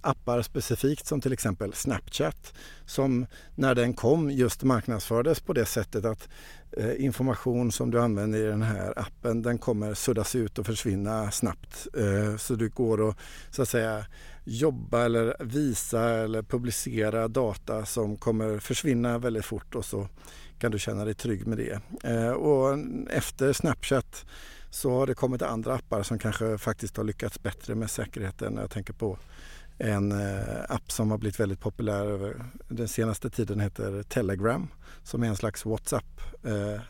appar 0.00 0.42
specifikt 0.42 1.06
som 1.06 1.20
till 1.20 1.32
exempel 1.32 1.72
Snapchat 1.72 2.54
som 2.86 3.26
när 3.54 3.74
den 3.74 3.94
kom 3.94 4.30
just 4.30 4.62
marknadsfördes 4.62 5.40
på 5.40 5.52
det 5.52 5.66
sättet 5.66 6.04
att 6.04 6.28
Eh, 6.76 7.04
information 7.04 7.72
som 7.72 7.90
du 7.90 8.00
använder 8.00 8.38
i 8.38 8.42
den 8.42 8.62
här 8.62 8.98
appen 8.98 9.42
den 9.42 9.58
kommer 9.58 9.94
suddas 9.94 10.34
ut 10.34 10.58
och 10.58 10.66
försvinna 10.66 11.30
snabbt. 11.30 11.86
Eh, 11.96 12.36
så 12.36 12.54
du 12.54 12.68
går 12.68 13.08
att 13.08 13.16
så 13.50 13.62
att 13.62 13.68
säga 13.68 14.06
jobba 14.44 15.04
eller 15.04 15.36
visa 15.40 16.10
eller 16.10 16.42
publicera 16.42 17.28
data 17.28 17.84
som 17.86 18.16
kommer 18.16 18.58
försvinna 18.58 19.18
väldigt 19.18 19.44
fort 19.44 19.74
och 19.74 19.84
så 19.84 20.08
kan 20.58 20.72
du 20.72 20.78
känna 20.78 21.04
dig 21.04 21.14
trygg 21.14 21.46
med 21.46 21.58
det. 21.58 21.80
Eh, 22.10 22.30
och 22.30 22.78
efter 23.10 23.52
Snapchat 23.52 24.24
så 24.70 24.90
har 24.90 25.06
det 25.06 25.14
kommit 25.14 25.42
andra 25.42 25.74
appar 25.74 26.02
som 26.02 26.18
kanske 26.18 26.58
faktiskt 26.58 26.96
har 26.96 27.04
lyckats 27.04 27.42
bättre 27.42 27.74
med 27.74 27.90
säkerheten. 27.90 28.56
Jag 28.56 28.70
tänker 28.70 28.92
på 28.92 29.18
en 29.78 30.12
eh, 30.12 30.38
app 30.68 30.92
som 30.92 31.10
har 31.10 31.18
blivit 31.18 31.40
väldigt 31.40 31.60
populär 31.60 32.06
över 32.06 32.44
den 32.68 32.88
senaste 32.88 33.30
tiden 33.30 33.60
heter 33.60 34.02
Telegram 34.02 34.68
som 35.02 35.22
är 35.22 35.26
en 35.26 35.36
slags 35.36 35.66
WhatsApp 35.66 36.20
eh, 36.44 36.80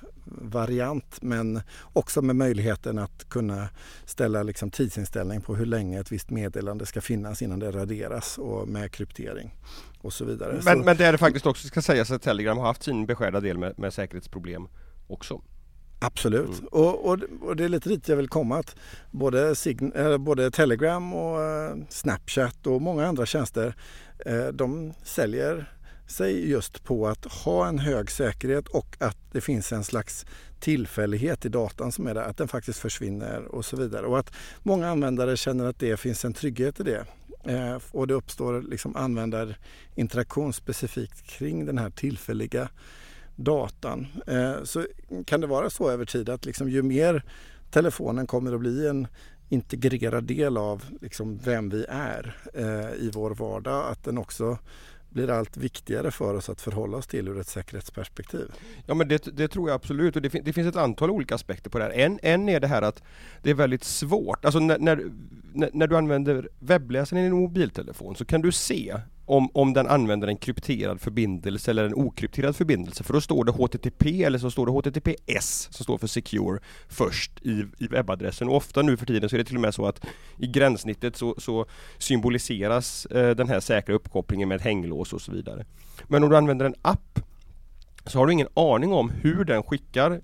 men 1.20 1.60
också 1.92 2.22
med 2.22 2.36
möjligheten 2.36 2.98
att 2.98 3.28
kunna 3.28 3.68
ställa 4.04 4.42
liksom 4.42 4.70
tidsinställning 4.70 5.40
på 5.40 5.54
hur 5.54 5.66
länge 5.66 6.00
ett 6.00 6.12
visst 6.12 6.30
meddelande 6.30 6.86
ska 6.86 7.00
finnas 7.00 7.42
innan 7.42 7.58
det 7.58 7.70
raderas 7.70 8.38
och 8.38 8.68
med 8.68 8.92
kryptering 8.92 9.54
och 10.00 10.12
så 10.12 10.24
vidare. 10.24 10.52
Men, 10.64 10.78
så... 10.78 10.84
men 10.84 10.96
det 10.96 11.06
är 11.06 11.12
det 11.12 11.18
faktiskt 11.18 11.46
också 11.46 11.66
ska 11.68 11.82
sägas 11.82 12.10
att 12.10 12.22
Telegram 12.22 12.58
har 12.58 12.66
haft 12.66 12.82
sin 12.82 13.06
beskärda 13.06 13.40
del 13.40 13.58
med, 13.58 13.78
med 13.78 13.94
säkerhetsproblem 13.94 14.68
också. 15.06 15.42
Absolut. 16.06 16.58
Mm. 16.58 16.66
Och, 16.70 17.06
och, 17.06 17.18
och, 17.40 17.56
det 17.56 17.64
är 17.64 17.68
lite 17.68 17.88
dit 17.88 18.08
jag 18.08 18.16
vill 18.16 18.28
komma. 18.28 18.58
Att 18.58 18.76
både, 19.10 19.54
äh, 19.94 20.18
både 20.18 20.50
Telegram 20.50 21.14
och 21.14 21.42
äh, 21.42 21.76
Snapchat 21.88 22.66
och 22.66 22.82
många 22.82 23.06
andra 23.06 23.26
tjänster 23.26 23.74
äh, 24.26 24.46
de 24.46 24.92
säljer 25.04 25.70
sig 26.06 26.50
just 26.50 26.84
på 26.84 27.08
att 27.08 27.24
ha 27.24 27.68
en 27.68 27.78
hög 27.78 28.10
säkerhet 28.10 28.68
och 28.68 28.96
att 29.00 29.16
det 29.32 29.40
finns 29.40 29.72
en 29.72 29.84
slags 29.84 30.26
tillfällighet 30.60 31.44
i 31.44 31.48
datan 31.48 31.92
som 31.92 32.06
är 32.06 32.14
där, 32.14 32.22
att 32.22 32.36
den 32.36 32.48
faktiskt 32.48 32.78
försvinner 32.78 33.44
och 33.44 33.64
så 33.64 33.76
vidare. 33.76 34.06
Och 34.06 34.18
att 34.18 34.32
många 34.62 34.90
användare 34.90 35.36
känner 35.36 35.64
att 35.64 35.78
det 35.78 35.96
finns 35.96 36.24
en 36.24 36.32
trygghet 36.32 36.80
i 36.80 36.82
det. 36.82 37.04
och 37.90 38.06
det 38.06 38.14
uppstår 38.14 38.62
liksom 38.62 38.96
användarinteraktion 38.96 40.52
specifikt 40.52 41.26
kring 41.26 41.66
den 41.66 41.78
här 41.78 41.90
tillfälliga 41.90 42.68
datan. 43.36 44.06
Eh, 44.26 44.62
så 44.64 44.86
kan 45.26 45.40
det 45.40 45.46
vara 45.46 45.70
så 45.70 45.90
över 45.90 46.04
tid 46.04 46.28
att 46.28 46.46
liksom 46.46 46.68
ju 46.68 46.82
mer 46.82 47.22
telefonen 47.70 48.26
kommer 48.26 48.54
att 48.54 48.60
bli 48.60 48.88
en 48.88 49.06
integrerad 49.48 50.24
del 50.24 50.56
av 50.56 50.84
liksom 51.00 51.38
vem 51.38 51.68
vi 51.68 51.86
är 51.88 52.36
eh, 52.54 53.04
i 53.04 53.10
vår 53.14 53.30
vardag, 53.30 53.90
att 53.90 54.04
den 54.04 54.18
också 54.18 54.58
blir 55.14 55.30
allt 55.30 55.56
viktigare 55.56 56.10
för 56.10 56.34
oss 56.34 56.48
att 56.48 56.60
förhålla 56.60 56.96
oss 56.96 57.06
till 57.06 57.28
ur 57.28 57.40
ett 57.40 57.48
säkerhetsperspektiv. 57.48 58.50
Ja 58.86 58.94
men 58.94 59.08
det, 59.08 59.36
det 59.36 59.48
tror 59.48 59.68
jag 59.68 59.74
absolut 59.74 60.16
och 60.16 60.22
det, 60.22 60.28
det, 60.28 60.52
finns 60.52 60.68
ett 60.68 60.76
antal 60.76 61.10
olika 61.10 61.34
aspekter 61.34 61.70
på 61.70 61.78
det 61.78 61.84
här. 61.84 61.90
En, 61.90 62.18
en 62.22 62.48
är 62.48 62.60
det 62.60 62.66
här 62.66 62.82
att 62.82 63.02
det 63.42 63.50
är 63.50 63.54
väldigt 63.54 63.84
svårt, 63.84 64.44
alltså 64.44 64.58
när, 64.58 64.78
när, 64.78 65.10
när 65.72 65.86
du 65.86 65.96
använder 65.96 66.48
webbläsaren 66.58 67.24
i 67.24 67.26
din 67.26 67.38
mobiltelefon 67.38 68.16
så 68.16 68.24
kan 68.24 68.40
du 68.40 68.52
se 68.52 68.96
om, 69.26 69.48
om 69.54 69.72
den 69.72 69.86
använder 69.86 70.28
en 70.28 70.36
krypterad 70.36 71.00
förbindelse 71.00 71.70
eller 71.70 71.84
en 71.84 71.94
okrypterad 71.94 72.56
förbindelse 72.56 73.04
för 73.04 73.12
då 73.12 73.20
står 73.20 73.44
det 73.44 73.52
HTTP 73.52 74.24
eller 74.24 74.38
så 74.38 74.50
står 74.50 74.66
det 74.66 74.72
HTTPS 74.72 75.68
som 75.70 75.84
står 75.84 75.98
för 75.98 76.06
Secure 76.06 76.58
först 76.88 77.32
i, 77.42 77.64
i 77.78 77.86
webbadressen 77.86 78.48
och 78.48 78.56
ofta 78.56 78.82
nu 78.82 78.96
för 78.96 79.06
tiden 79.06 79.28
så 79.28 79.36
är 79.36 79.38
det 79.38 79.44
till 79.44 79.56
och 79.56 79.62
med 79.62 79.74
så 79.74 79.86
att 79.86 80.06
i 80.38 80.46
gränssnittet 80.46 81.16
så, 81.16 81.34
så 81.38 81.66
symboliseras 81.98 83.06
eh, 83.06 83.30
den 83.30 83.48
här 83.48 83.60
säkra 83.60 83.94
uppkopplingen 83.94 84.48
med 84.48 84.56
ett 84.56 84.62
hänglås 84.62 85.12
och 85.12 85.20
så 85.20 85.32
vidare. 85.32 85.64
Men 86.04 86.24
om 86.24 86.30
du 86.30 86.36
använder 86.36 86.66
en 86.66 86.74
app 86.82 87.20
så 88.06 88.18
har 88.18 88.26
du 88.26 88.32
ingen 88.32 88.48
aning 88.54 88.92
om 88.92 89.10
hur 89.10 89.44
den 89.44 89.62
skickar 89.62 90.20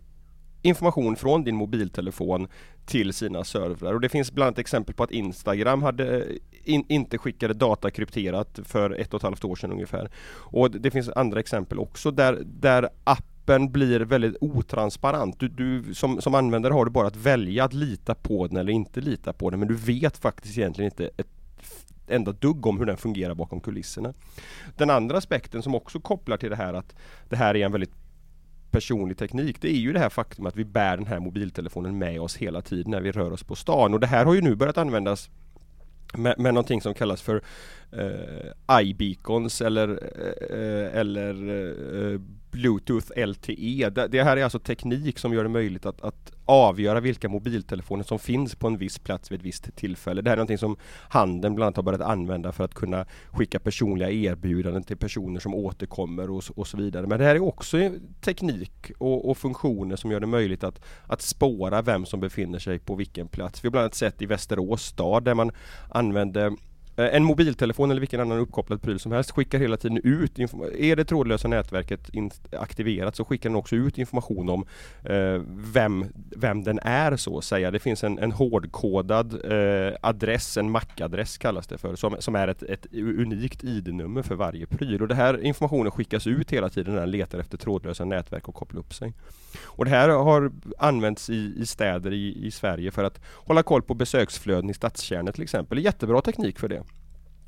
information 0.63 1.17
från 1.17 1.45
din 1.45 1.57
mobiltelefon 1.57 2.49
till 2.87 3.13
sina 3.13 3.45
servrar 3.45 3.95
och 3.95 4.01
det 4.01 4.09
finns 4.09 4.33
bland 4.33 4.47
annat 4.47 4.59
exempel 4.59 4.95
på 4.95 5.03
att 5.03 5.11
Instagram 5.11 5.83
hade 5.83 6.19
eh, 6.19 6.37
in, 6.65 6.85
inte 6.89 7.19
skickade 7.19 7.55
data 7.55 7.91
krypterat 7.91 8.59
för 8.65 8.91
ett 8.91 9.15
och 9.15 9.21
ett 9.21 9.23
halvt 9.23 9.45
år 9.45 9.57
sedan 9.57 9.73
ungefär. 9.73 10.11
Och 10.31 10.71
det 10.71 10.91
finns 10.91 11.09
andra 11.09 11.41
exempel 11.41 11.79
också 11.79 12.11
där, 12.11 12.43
där 12.45 12.89
appen 13.05 13.73
blir 13.73 14.01
väldigt 14.01 14.37
otransparent. 14.41 15.41
Du, 15.41 15.49
du, 15.49 15.95
som, 15.95 16.21
som 16.21 16.35
användare 16.35 16.73
har 16.73 16.85
du 16.85 16.91
bara 16.91 17.07
att 17.07 17.17
välja 17.17 17.65
att 17.65 17.73
lita 17.73 18.15
på 18.15 18.47
den 18.47 18.57
eller 18.57 18.73
inte 18.73 19.01
lita 19.01 19.33
på 19.33 19.51
den 19.51 19.59
men 19.59 19.69
du 19.69 19.75
vet 19.75 20.17
faktiskt 20.17 20.59
egentligen 20.59 20.91
inte 20.91 21.11
ett 21.17 21.27
enda 22.11 22.33
dugg 22.33 22.67
om 22.67 22.79
hur 22.79 22.87
den 22.87 22.97
fungerar 22.97 23.35
bakom 23.35 23.61
kulisserna. 23.61 24.15
Den 24.77 24.91
andra 24.91 25.19
aspekten 25.19 25.63
som 25.63 25.75
också 25.75 26.01
kopplar 26.01 26.37
till 26.37 26.51
det 26.51 26.57
här 26.57 26.75
att 26.75 26.95
det 27.29 27.37
här 27.37 27.57
är 27.57 27.65
en 27.65 27.73
väldigt 27.73 28.00
personlig 28.71 29.19
teknik 29.19 29.61
det 29.61 29.69
är 29.69 29.79
ju 29.79 29.93
det 29.93 29.99
här 29.99 30.09
faktum 30.09 30.47
att 30.47 30.57
vi 30.57 30.65
bär 30.65 30.97
den 30.97 31.07
här 31.07 31.21
mobiltelefonen 31.21 31.99
med 31.99 32.21
oss 32.21 32.37
hela 32.37 32.63
tiden 32.63 32.91
när 32.91 33.01
vi 33.01 33.13
rör 33.13 33.33
oss 33.33 33.43
på 33.43 33.55
stan. 33.55 33.95
Och 33.95 34.01
det 34.01 34.07
här 34.07 34.25
har 34.25 34.35
ju 34.35 34.41
nu 34.41 34.55
börjat 34.55 34.79
användas 34.79 35.31
med, 36.15 36.39
med 36.39 36.55
någonting 36.55 36.81
som 36.81 36.95
kallas 36.95 37.23
för 37.23 37.43
eh, 37.93 38.81
iBeacons 38.83 39.61
eller, 39.61 39.89
eh, 40.51 41.01
eller 41.01 41.35
eh, 42.13 42.21
Bluetooth 42.51 43.27
LTE. 43.27 43.91
Det, 43.91 44.09
det, 44.09 44.23
här 44.23 44.37
är 44.37 44.45
alltså 44.45 44.59
teknik 44.59 45.19
som 45.19 45.35
gör 45.35 45.43
det 45.43 45.49
möjligt 45.49 45.87
att, 45.87 46.01
att, 46.01 46.33
avgöra 46.45 47.01
vilka 47.01 47.29
mobiltelefoner 47.29 48.05
som 48.05 48.19
finns 48.19 48.55
på 48.55 48.67
en 48.67 48.79
viss 48.79 48.99
plats 48.99 49.33
vid 49.33 49.41
ett 49.41 49.47
visst 49.47 49.77
tillfälle. 49.77 50.23
Det 50.23 50.31
här 50.31 50.37
är 50.37 50.39
någonting 50.39 50.59
som 50.59 50.77
handeln 51.09 51.55
bland 51.55 51.67
annat 51.67 51.77
har 51.77 51.83
börjat 51.83 52.01
använda 52.01 52.53
för 52.53 52.65
att 52.65 52.75
kunna 52.75 53.07
skicka 53.31 53.61
personliga 53.61 54.11
erbjudanden 54.11 54.83
till 54.83 54.97
personer 54.97 55.41
som 55.41 55.55
återkommer 55.55 56.31
och, 56.31 56.43
och 56.57 56.67
så 56.67 56.77
vidare. 56.77 57.07
Men 57.07 57.19
det 57.19 57.25
här 57.25 57.35
är 57.35 57.43
också 57.43 57.91
teknik 58.21 58.93
och, 58.99 59.31
och, 59.31 59.39
funktioner 59.39 59.97
som 59.97 60.11
gör 60.11 60.21
det 60.21 60.27
möjligt 60.27 60.65
att, 60.65 60.81
att 61.07 61.23
spåra 61.23 61.83
vem 61.83 62.07
som 62.07 62.21
befinner 62.21 62.59
sig 62.59 62.79
på 62.79 62.95
vilken 62.95 63.29
plats. 63.29 63.65
Vi 63.65 63.67
har 63.67 63.71
bland 63.71 63.83
annat 63.85 63.95
sett 63.95 64.23
i 64.23 64.27
Västerås 64.27 64.83
stad 64.83 65.25
där 65.25 65.35
man 65.35 65.51
använde 65.89 66.57
Eh, 67.01 67.17
en 67.17 67.25
mobiltelefon 67.25 67.91
eller 67.91 68.01
vilken 68.01 68.21
annan 68.21 68.39
uppkopplad 68.39 68.83
pryl 68.83 68.99
som 68.99 69.13
helst 69.13 69.31
skickar 69.31 69.59
hela 69.59 69.77
tiden 69.77 70.01
ut 70.05 70.39
Är 70.79 70.97
det 70.97 71.05
trådlösa 71.05 71.49
nätverket 71.49 72.11
aktiverat 72.53 73.17
så 73.17 73.25
skickar 73.25 73.51
den 73.51 73.57
också 73.57 73.77
ut 73.77 73.99
information 73.99 74.49
om 74.49 74.65
eh, 75.05 75.43
vem, 75.73 76.05
vem 76.37 76.63
den 76.63 76.79
är 76.83 77.17
så 77.17 77.39
att 77.39 77.45
säga. 77.45 77.71
Det 77.71 77.79
finns 77.79 78.05
en, 78.05 78.19
en 78.19 78.33
hårdkodad 78.33 79.53
eh, 79.53 79.95
adress, 80.01 80.57
en 80.57 80.71
MAC-adress 80.71 81.39
kallas 81.39 81.67
det 81.67 81.79
för, 81.79 81.97
som, 81.97 82.17
som 82.19 82.35
är 82.35 82.49
ett, 82.49 82.63
ett 82.63 82.87
unikt 82.93 83.65
ID-nummer 83.65 84.23
för 84.23 84.35
varje 84.35 84.67
pryl. 84.67 85.03
Och 85.03 85.09
det 85.09 85.15
här 85.15 85.45
informationen 85.45 85.91
skickas 85.91 86.27
ut 86.27 86.51
hela 86.51 86.69
tiden 86.69 86.95
när 86.95 87.01
den 87.01 87.11
letar 87.11 87.39
efter 87.39 87.59
trådlösa 87.59 88.05
nätverk 88.05 88.49
och 88.49 88.55
kopplar 88.55 88.81
upp 88.81 88.95
sig. 88.95 89.13
Och 89.63 89.85
det 89.85 89.91
här 89.91 90.09
har 90.09 90.53
använts 90.79 91.31
i, 91.31 91.55
i 91.57 91.67
städer 91.67 92.13
i, 92.13 92.47
i 92.47 92.51
Sverige 92.51 92.91
för 92.91 93.05
att 93.05 93.21
hålla 93.35 93.63
koll 93.63 93.83
på 93.83 93.95
besöksflöden 93.95 94.71
i 94.71 94.75
stadskärnor 94.75 95.33
till 95.33 95.43
exempel. 95.43 95.79
Jättebra 95.79 96.21
teknik 96.21 96.59
för 96.59 96.69
det. 96.69 96.83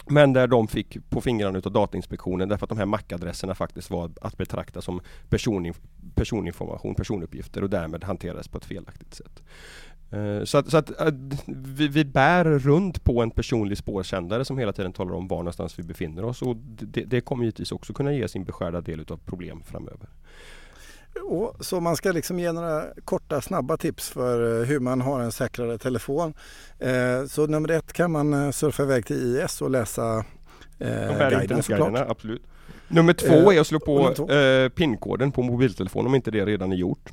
Men 0.08 0.32
där 0.32 0.46
de 0.46 0.68
fick 0.68 1.10
på 1.10 1.20
fingrarna 1.20 1.58
utav 1.58 1.72
Datainspektionen 1.72 2.48
därför 2.48 2.64
att 2.64 2.68
de 2.68 2.78
här 2.78 2.86
MAC-adresserna 2.86 3.54
faktiskt 3.54 3.90
var 3.90 4.10
att 4.20 4.36
betrakta 4.36 4.82
som 4.82 5.00
personinf 5.28 5.80
personinformation, 6.14 6.94
personuppgifter 6.94 7.62
och 7.62 7.70
därmed 7.70 8.04
hanterades 8.04 8.48
på 8.48 8.58
ett 8.58 8.64
felaktigt 8.64 9.14
sätt. 9.14 9.42
Eh, 10.10 10.44
så 10.44 10.58
att, 10.58 10.70
så 10.70 10.76
att 10.76 11.00
eh, 11.00 11.14
vi, 11.46 11.88
vi, 11.88 12.04
bär 12.04 12.44
runt 12.44 13.04
på 13.04 13.22
en 13.22 13.30
personlig 13.30 13.78
spårsändare 13.78 14.44
som 14.44 14.58
hela 14.58 14.72
tiden 14.72 14.92
talar 14.92 15.12
om 15.14 15.28
var 15.28 15.38
någonstans 15.38 15.78
vi 15.78 15.82
befinner 15.82 16.24
oss 16.24 16.42
och 16.42 16.56
det, 16.56 17.04
det 17.04 17.20
kommer 17.20 17.44
givetvis 17.44 17.72
också 17.72 17.92
kunna 17.92 18.12
ge 18.12 18.28
sin 18.28 18.44
beskärda 18.44 18.80
del 18.80 19.00
utav 19.00 19.16
problem 19.16 19.62
framöver. 19.62 20.08
Och, 21.20 21.56
så 21.60 21.80
man 21.80 21.96
ska 21.96 22.12
liksom 22.12 22.38
ge 22.38 22.52
några 22.52 22.84
korta 23.04 23.40
snabba 23.40 23.76
tips 23.76 24.10
för 24.10 24.60
eh, 24.60 24.66
hur 24.66 24.80
man 24.80 25.00
har 25.00 25.20
en 25.20 25.32
säkrare 25.32 25.78
telefon. 25.78 26.34
Eh, 26.78 27.26
så 27.28 27.46
nummer 27.46 27.70
ett 27.70 27.92
kan 27.92 28.10
man 28.12 28.34
eh, 28.34 28.50
surfa 28.50 28.82
iväg 28.82 29.06
till 29.06 29.36
IS 29.36 29.62
och 29.62 29.70
läsa 29.70 30.24
eh, 30.78 31.28
guiden 31.30 31.62
såklart. 31.62 32.10
Absolut. 32.10 32.42
Nummer 32.88 33.12
två 33.12 33.52
är 33.52 33.60
att 33.60 33.66
slå 33.66 33.80
på 33.80 34.32
eh, 34.32 34.68
pinkoden 34.68 35.32
på 35.32 35.42
mobiltelefonen 35.42 36.06
om 36.06 36.14
inte 36.14 36.30
det 36.30 36.46
redan 36.46 36.72
är 36.72 36.76
gjort. 36.76 37.10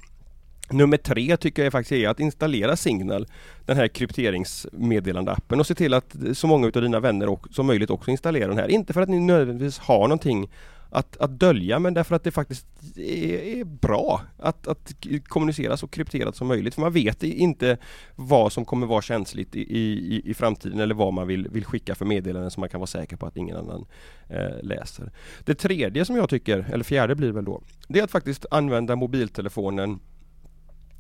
Nummer 0.72 0.98
tre 0.98 1.38
tycker 1.38 1.64
jag 1.64 1.72
faktiskt 1.72 1.92
är 1.92 2.10
att 2.10 2.20
installera 2.20 2.76
Signal, 2.76 3.28
den 3.66 3.78
här 3.78 3.88
krypteringsmeddelandeappen 3.88 5.60
och 5.60 5.68
se 5.68 5.76
till 5.76 5.94
att 5.94 6.16
så 6.34 6.48
många 6.48 6.66
av 6.66 6.82
dina 6.82 7.00
vänner 7.00 7.38
som 7.52 7.66
möjligt 7.66 7.90
också 7.90 8.12
installerar 8.12 8.48
den 8.48 8.58
här. 8.58 8.68
Inte 8.68 8.94
för 8.94 9.02
att 9.02 9.10
ni 9.10 9.20
nödvändigtvis 9.20 9.80
har 9.80 10.00
någonting 10.00 10.50
att, 10.90 11.18
att 11.18 11.40
dölja 11.40 11.80
men 11.80 11.94
därför 11.94 12.16
att 12.16 12.24
det 12.24 12.32
faktiskt 12.32 12.68
är, 12.96 13.34
är, 13.34 13.64
bra 13.64 14.22
att, 14.38 14.68
att 14.68 14.94
kommunicera 15.28 15.78
så 15.78 15.88
krypterat 15.88 16.36
som 16.36 16.48
möjligt. 16.48 16.76
För 16.76 16.82
man 16.82 16.92
vet 16.92 17.24
inte 17.24 17.78
vad 18.16 18.54
som 18.54 18.66
kommer 18.66 18.88
vara 18.88 19.02
känsligt 19.02 19.56
i, 19.56 19.78
i, 19.78 20.22
i 20.26 20.34
framtiden 20.34 20.80
eller 20.80 20.96
vad 20.96 21.14
man 21.14 21.28
vill, 21.28 21.48
vill 21.48 21.66
skicka 21.66 21.96
för 21.96 22.06
meddelanden 22.06 22.52
som 22.52 22.62
man 22.62 22.70
kan 22.70 22.80
vara 22.80 22.88
säker 22.88 23.18
på 23.18 23.26
att 23.26 23.38
ingen 23.38 23.58
annan 23.58 23.86
eh, 24.30 24.64
läser. 24.64 25.12
Det 25.46 25.56
tredje 25.56 26.06
som 26.06 26.16
jag 26.16 26.30
tycker, 26.30 26.70
eller 26.72 26.84
fjärde 26.84 27.16
blir 27.16 27.32
väl 27.32 27.46
då, 27.46 27.62
det 27.88 28.00
är 28.00 28.04
att 28.04 28.12
faktiskt 28.12 28.46
använda 28.52 28.96
mobiltelefonen 28.96 30.00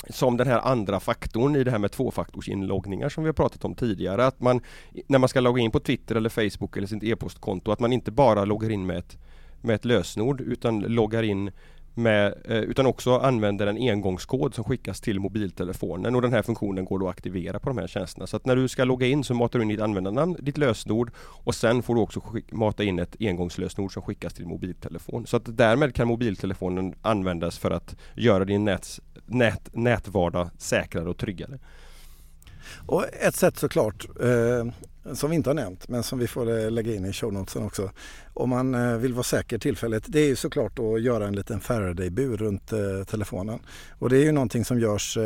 som 0.10 0.38
den 0.38 0.48
här 0.48 0.60
andra 0.60 1.00
faktorn 1.00 1.56
i 1.56 1.64
det 1.64 1.72
här 1.72 1.80
med 1.80 1.92
tvåfaktorsinloggningar 1.92 3.10
som 3.10 3.24
vi 3.24 3.28
har 3.28 3.34
pratat 3.34 3.66
om 3.66 3.76
tidigare. 3.76 4.26
Att 4.26 4.42
man 4.42 4.62
när 5.08 5.20
man 5.20 5.30
ska 5.30 5.40
logga 5.40 5.62
in 5.62 5.72
på 5.72 5.80
Twitter 5.80 6.16
eller 6.16 6.30
Facebook 6.30 6.78
eller 6.78 6.88
sitt 6.88 7.04
e-postkonto 7.04 7.72
att 7.72 7.80
man 7.80 7.94
inte 7.94 8.12
bara 8.12 8.46
loggar 8.46 8.70
in 8.70 8.86
med 8.86 8.98
ett 8.98 9.18
med 9.62 9.76
ett 9.76 9.86
lösenord 9.86 10.42
utan 10.42 10.80
loggar 10.80 11.24
in 11.24 11.52
med, 12.00 12.34
eh, 12.46 12.58
utan 12.58 12.86
också 12.86 13.18
använder 13.18 13.68
en 13.68 13.78
engångskod 13.78 14.56
som 14.56 14.64
skickas 14.64 15.02
till 15.02 15.20
mobiltelefonen 15.20 16.16
och 16.16 16.22
den 16.22 16.34
här 16.34 16.42
funktionen 16.42 16.86
går 16.86 17.00
då 17.00 17.08
att 17.08 17.16
aktivera 17.16 17.60
på 17.60 17.70
de 17.70 17.78
här 17.78 17.88
tjänsterna. 17.88 18.28
Så 18.28 18.38
att 18.38 18.46
när 18.46 18.56
du 18.56 18.68
ska 18.68 18.84
logga 18.84 19.08
in 19.08 19.24
så 19.24 19.34
matar 19.34 19.60
du 19.60 19.64
in 19.64 19.70
ditt 19.70 19.82
användarnamn, 19.82 20.36
ditt 20.40 20.58
lösenord 20.58 21.12
och 21.18 21.56
sen 21.56 21.84
får 21.84 21.96
du 21.96 22.02
också 22.02 22.22
mata 22.52 22.84
in 22.84 23.00
ett 23.00 23.16
engångslösenord 23.20 23.94
som 23.94 24.02
skickas 24.02 24.34
till 24.34 24.46
mobiltelefon. 24.46 25.28
Så 25.28 25.38
att 25.38 25.58
därmed 25.58 25.96
kan 25.96 26.08
mobiltelefonen 26.08 26.94
användas 27.02 27.58
för 27.58 27.72
att 27.72 27.96
göra 28.16 28.46
din 28.46 28.66
näts, 28.66 29.02
nät, 29.26 29.76
nätvardag 29.76 30.50
säkrare 30.58 31.10
och 31.10 31.18
tryggare. 31.18 31.60
Och 32.88 33.06
ett 33.22 33.36
sätt 33.36 33.58
såklart 33.58 34.08
eh, 34.22 34.66
som 35.14 35.30
vi 35.30 35.36
inte 35.36 35.50
har 35.50 35.56
nämnt 35.56 35.88
men 35.88 36.04
som 36.04 36.20
vi 36.20 36.28
får 36.28 36.60
eh, 36.60 36.72
lägga 36.72 36.96
in 36.96 37.06
i 37.06 37.14
show 37.14 37.34
notesen 37.34 37.64
också. 37.64 37.92
Om 38.34 38.50
man 38.50 38.76
eh, 38.76 38.98
vill 38.98 39.14
vara 39.14 39.24
säker 39.24 39.58
tillfället 39.58 40.04
det 40.08 40.20
är 40.20 40.28
ju 40.28 40.36
såklart 40.36 40.80
att 40.80 41.02
göra 41.02 41.28
en 41.28 41.36
liten 41.36 41.60
Faraday-bur 41.60 42.38
runt 42.38 42.72
eh, 42.72 43.04
telefonen. 43.08 43.60
Och 44.00 44.10
det 44.10 44.18
är 44.18 44.24
ju 44.24 44.32
någonting 44.32 44.66
som 44.66 44.80
görs 44.80 45.18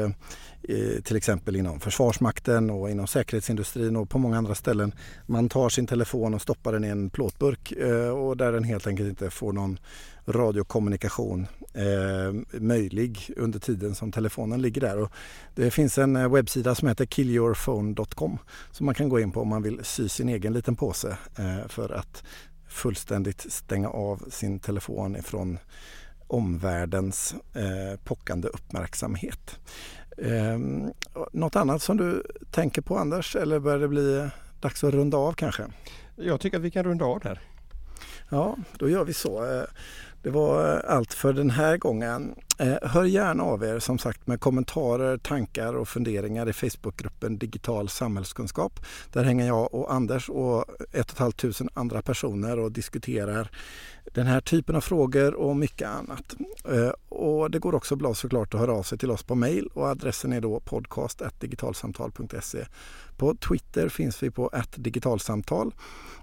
till 1.03 1.15
exempel 1.15 1.55
inom 1.55 1.79
Försvarsmakten 1.79 2.69
och 2.69 2.89
inom 2.89 3.07
säkerhetsindustrin 3.07 3.95
och 3.95 4.09
på 4.09 4.17
många 4.17 4.37
andra 4.37 4.55
ställen. 4.55 4.93
Man 5.25 5.49
tar 5.49 5.69
sin 5.69 5.87
telefon 5.87 6.33
och 6.33 6.41
stoppar 6.41 6.73
den 6.73 6.83
i 6.83 6.87
en 6.87 7.09
plåtburk 7.09 7.71
eh, 7.71 8.09
och 8.09 8.37
där 8.37 8.51
den 8.51 8.63
helt 8.63 8.87
enkelt 8.87 9.09
inte 9.09 9.29
får 9.29 9.53
någon 9.53 9.79
radiokommunikation 10.25 11.47
eh, 11.73 12.59
möjlig 12.59 13.31
under 13.37 13.59
tiden 13.59 13.95
som 13.95 14.11
telefonen 14.11 14.61
ligger 14.61 14.81
där. 14.81 14.97
Och 14.97 15.11
det 15.55 15.71
finns 15.71 15.97
en 15.97 16.15
eh, 16.15 16.31
webbsida 16.31 16.75
som 16.75 16.87
heter 16.87 17.05
killyourphone.com 17.05 18.37
som 18.71 18.85
man 18.85 18.95
kan 18.95 19.09
gå 19.09 19.19
in 19.19 19.31
på 19.31 19.41
om 19.41 19.47
man 19.47 19.63
vill 19.63 19.79
sy 19.83 20.09
sin 20.09 20.29
egen 20.29 20.53
liten 20.53 20.75
påse 20.75 21.17
eh, 21.37 21.67
för 21.67 21.89
att 21.89 22.23
fullständigt 22.67 23.51
stänga 23.51 23.89
av 23.89 24.25
sin 24.29 24.59
telefon 24.59 25.15
ifrån 25.15 25.59
omvärldens 26.27 27.35
eh, 27.53 27.99
pockande 28.03 28.47
uppmärksamhet. 28.47 29.59
Eh, 30.17 30.59
något 31.31 31.55
annat 31.55 31.81
som 31.81 31.97
du 31.97 32.23
tänker 32.51 32.81
på 32.81 32.97
Anders 32.97 33.35
eller 33.35 33.59
börjar 33.59 33.79
det 33.79 33.87
bli 33.87 34.29
dags 34.61 34.83
att 34.83 34.93
runda 34.93 35.17
av 35.17 35.33
kanske? 35.33 35.63
Jag 36.15 36.39
tycker 36.39 36.57
att 36.57 36.63
vi 36.63 36.71
kan 36.71 36.83
runda 36.83 37.05
av 37.05 37.19
där. 37.19 37.41
Ja, 38.29 38.55
då 38.77 38.89
gör 38.89 39.03
vi 39.03 39.13
så. 39.13 39.45
Eh, 39.45 39.63
det 40.23 40.29
var 40.29 40.83
allt 40.87 41.13
för 41.13 41.33
den 41.33 41.49
här 41.49 41.77
gången. 41.77 42.35
Eh, 42.63 42.77
hör 42.81 43.03
gärna 43.03 43.43
av 43.43 43.63
er 43.63 43.79
som 43.79 43.99
sagt 43.99 44.27
med 44.27 44.39
kommentarer, 44.39 45.17
tankar 45.17 45.73
och 45.73 45.87
funderingar 45.87 46.49
i 46.49 46.53
Facebookgruppen 46.53 47.37
Digital 47.37 47.89
samhällskunskap. 47.89 48.85
Där 49.13 49.23
hänger 49.23 49.47
jag 49.47 49.73
och 49.73 49.93
Anders 49.93 50.29
och 50.29 50.65
ett 50.91 50.91
och 50.91 51.11
ett 51.11 51.17
halvt 51.17 51.37
tusen 51.37 51.69
andra 51.73 52.01
personer 52.01 52.59
och 52.59 52.71
diskuterar 52.71 53.49
den 54.13 54.27
här 54.27 54.41
typen 54.41 54.75
av 54.75 54.81
frågor 54.81 55.33
och 55.33 55.55
mycket 55.55 55.87
annat. 55.87 56.35
Eh, 56.69 56.91
och 57.09 57.51
det 57.51 57.59
går 57.59 57.75
också 57.75 57.95
bra 57.95 58.13
såklart 58.13 58.53
att 58.53 58.59
höra 58.59 58.73
av 58.73 58.83
sig 58.83 58.97
till 58.97 59.11
oss 59.11 59.23
på 59.23 59.35
mail 59.35 59.67
och 59.73 59.87
adressen 59.87 60.33
är 60.33 60.41
då 60.41 60.59
podcast.digitalsamtal.se. 60.59 62.65
På 63.17 63.35
Twitter 63.35 63.89
finns 63.89 64.23
vi 64.23 64.31
på 64.31 64.51
digitalsamtal 64.75 65.73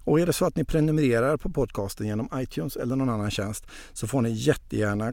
och 0.04 0.20
är 0.20 0.26
det 0.26 0.32
så 0.32 0.44
att 0.44 0.56
ni 0.56 0.64
prenumererar 0.64 1.36
på 1.36 1.50
podcasten 1.50 2.06
genom 2.06 2.28
iTunes 2.34 2.76
eller 2.76 2.96
någon 2.96 3.08
annan 3.08 3.30
tjänst 3.30 3.66
så 3.92 4.06
får 4.06 4.22
ni 4.22 4.30
jättegärna 4.30 5.12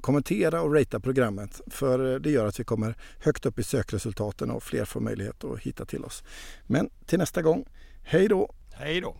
kommentera 0.00 0.61
och 0.62 0.74
ratea 0.74 1.00
programmet 1.00 1.60
för 1.66 2.12
eh, 2.12 2.18
det 2.20 2.30
gör 2.30 2.46
att 2.46 2.60
vi 2.60 2.64
kommer 2.64 2.94
högt 3.18 3.46
upp 3.46 3.58
i 3.58 3.62
sökresultaten 3.62 4.50
och 4.50 4.62
fler 4.62 4.84
får 4.84 5.00
möjlighet 5.00 5.44
att 5.44 5.60
hitta 5.60 5.84
till 5.84 6.04
oss. 6.04 6.24
Men 6.66 6.90
till 7.06 7.18
nästa 7.18 7.42
gång, 7.42 7.64
hej 8.02 8.28
då! 8.28 8.54
Hej 8.72 9.00
då! 9.00 9.16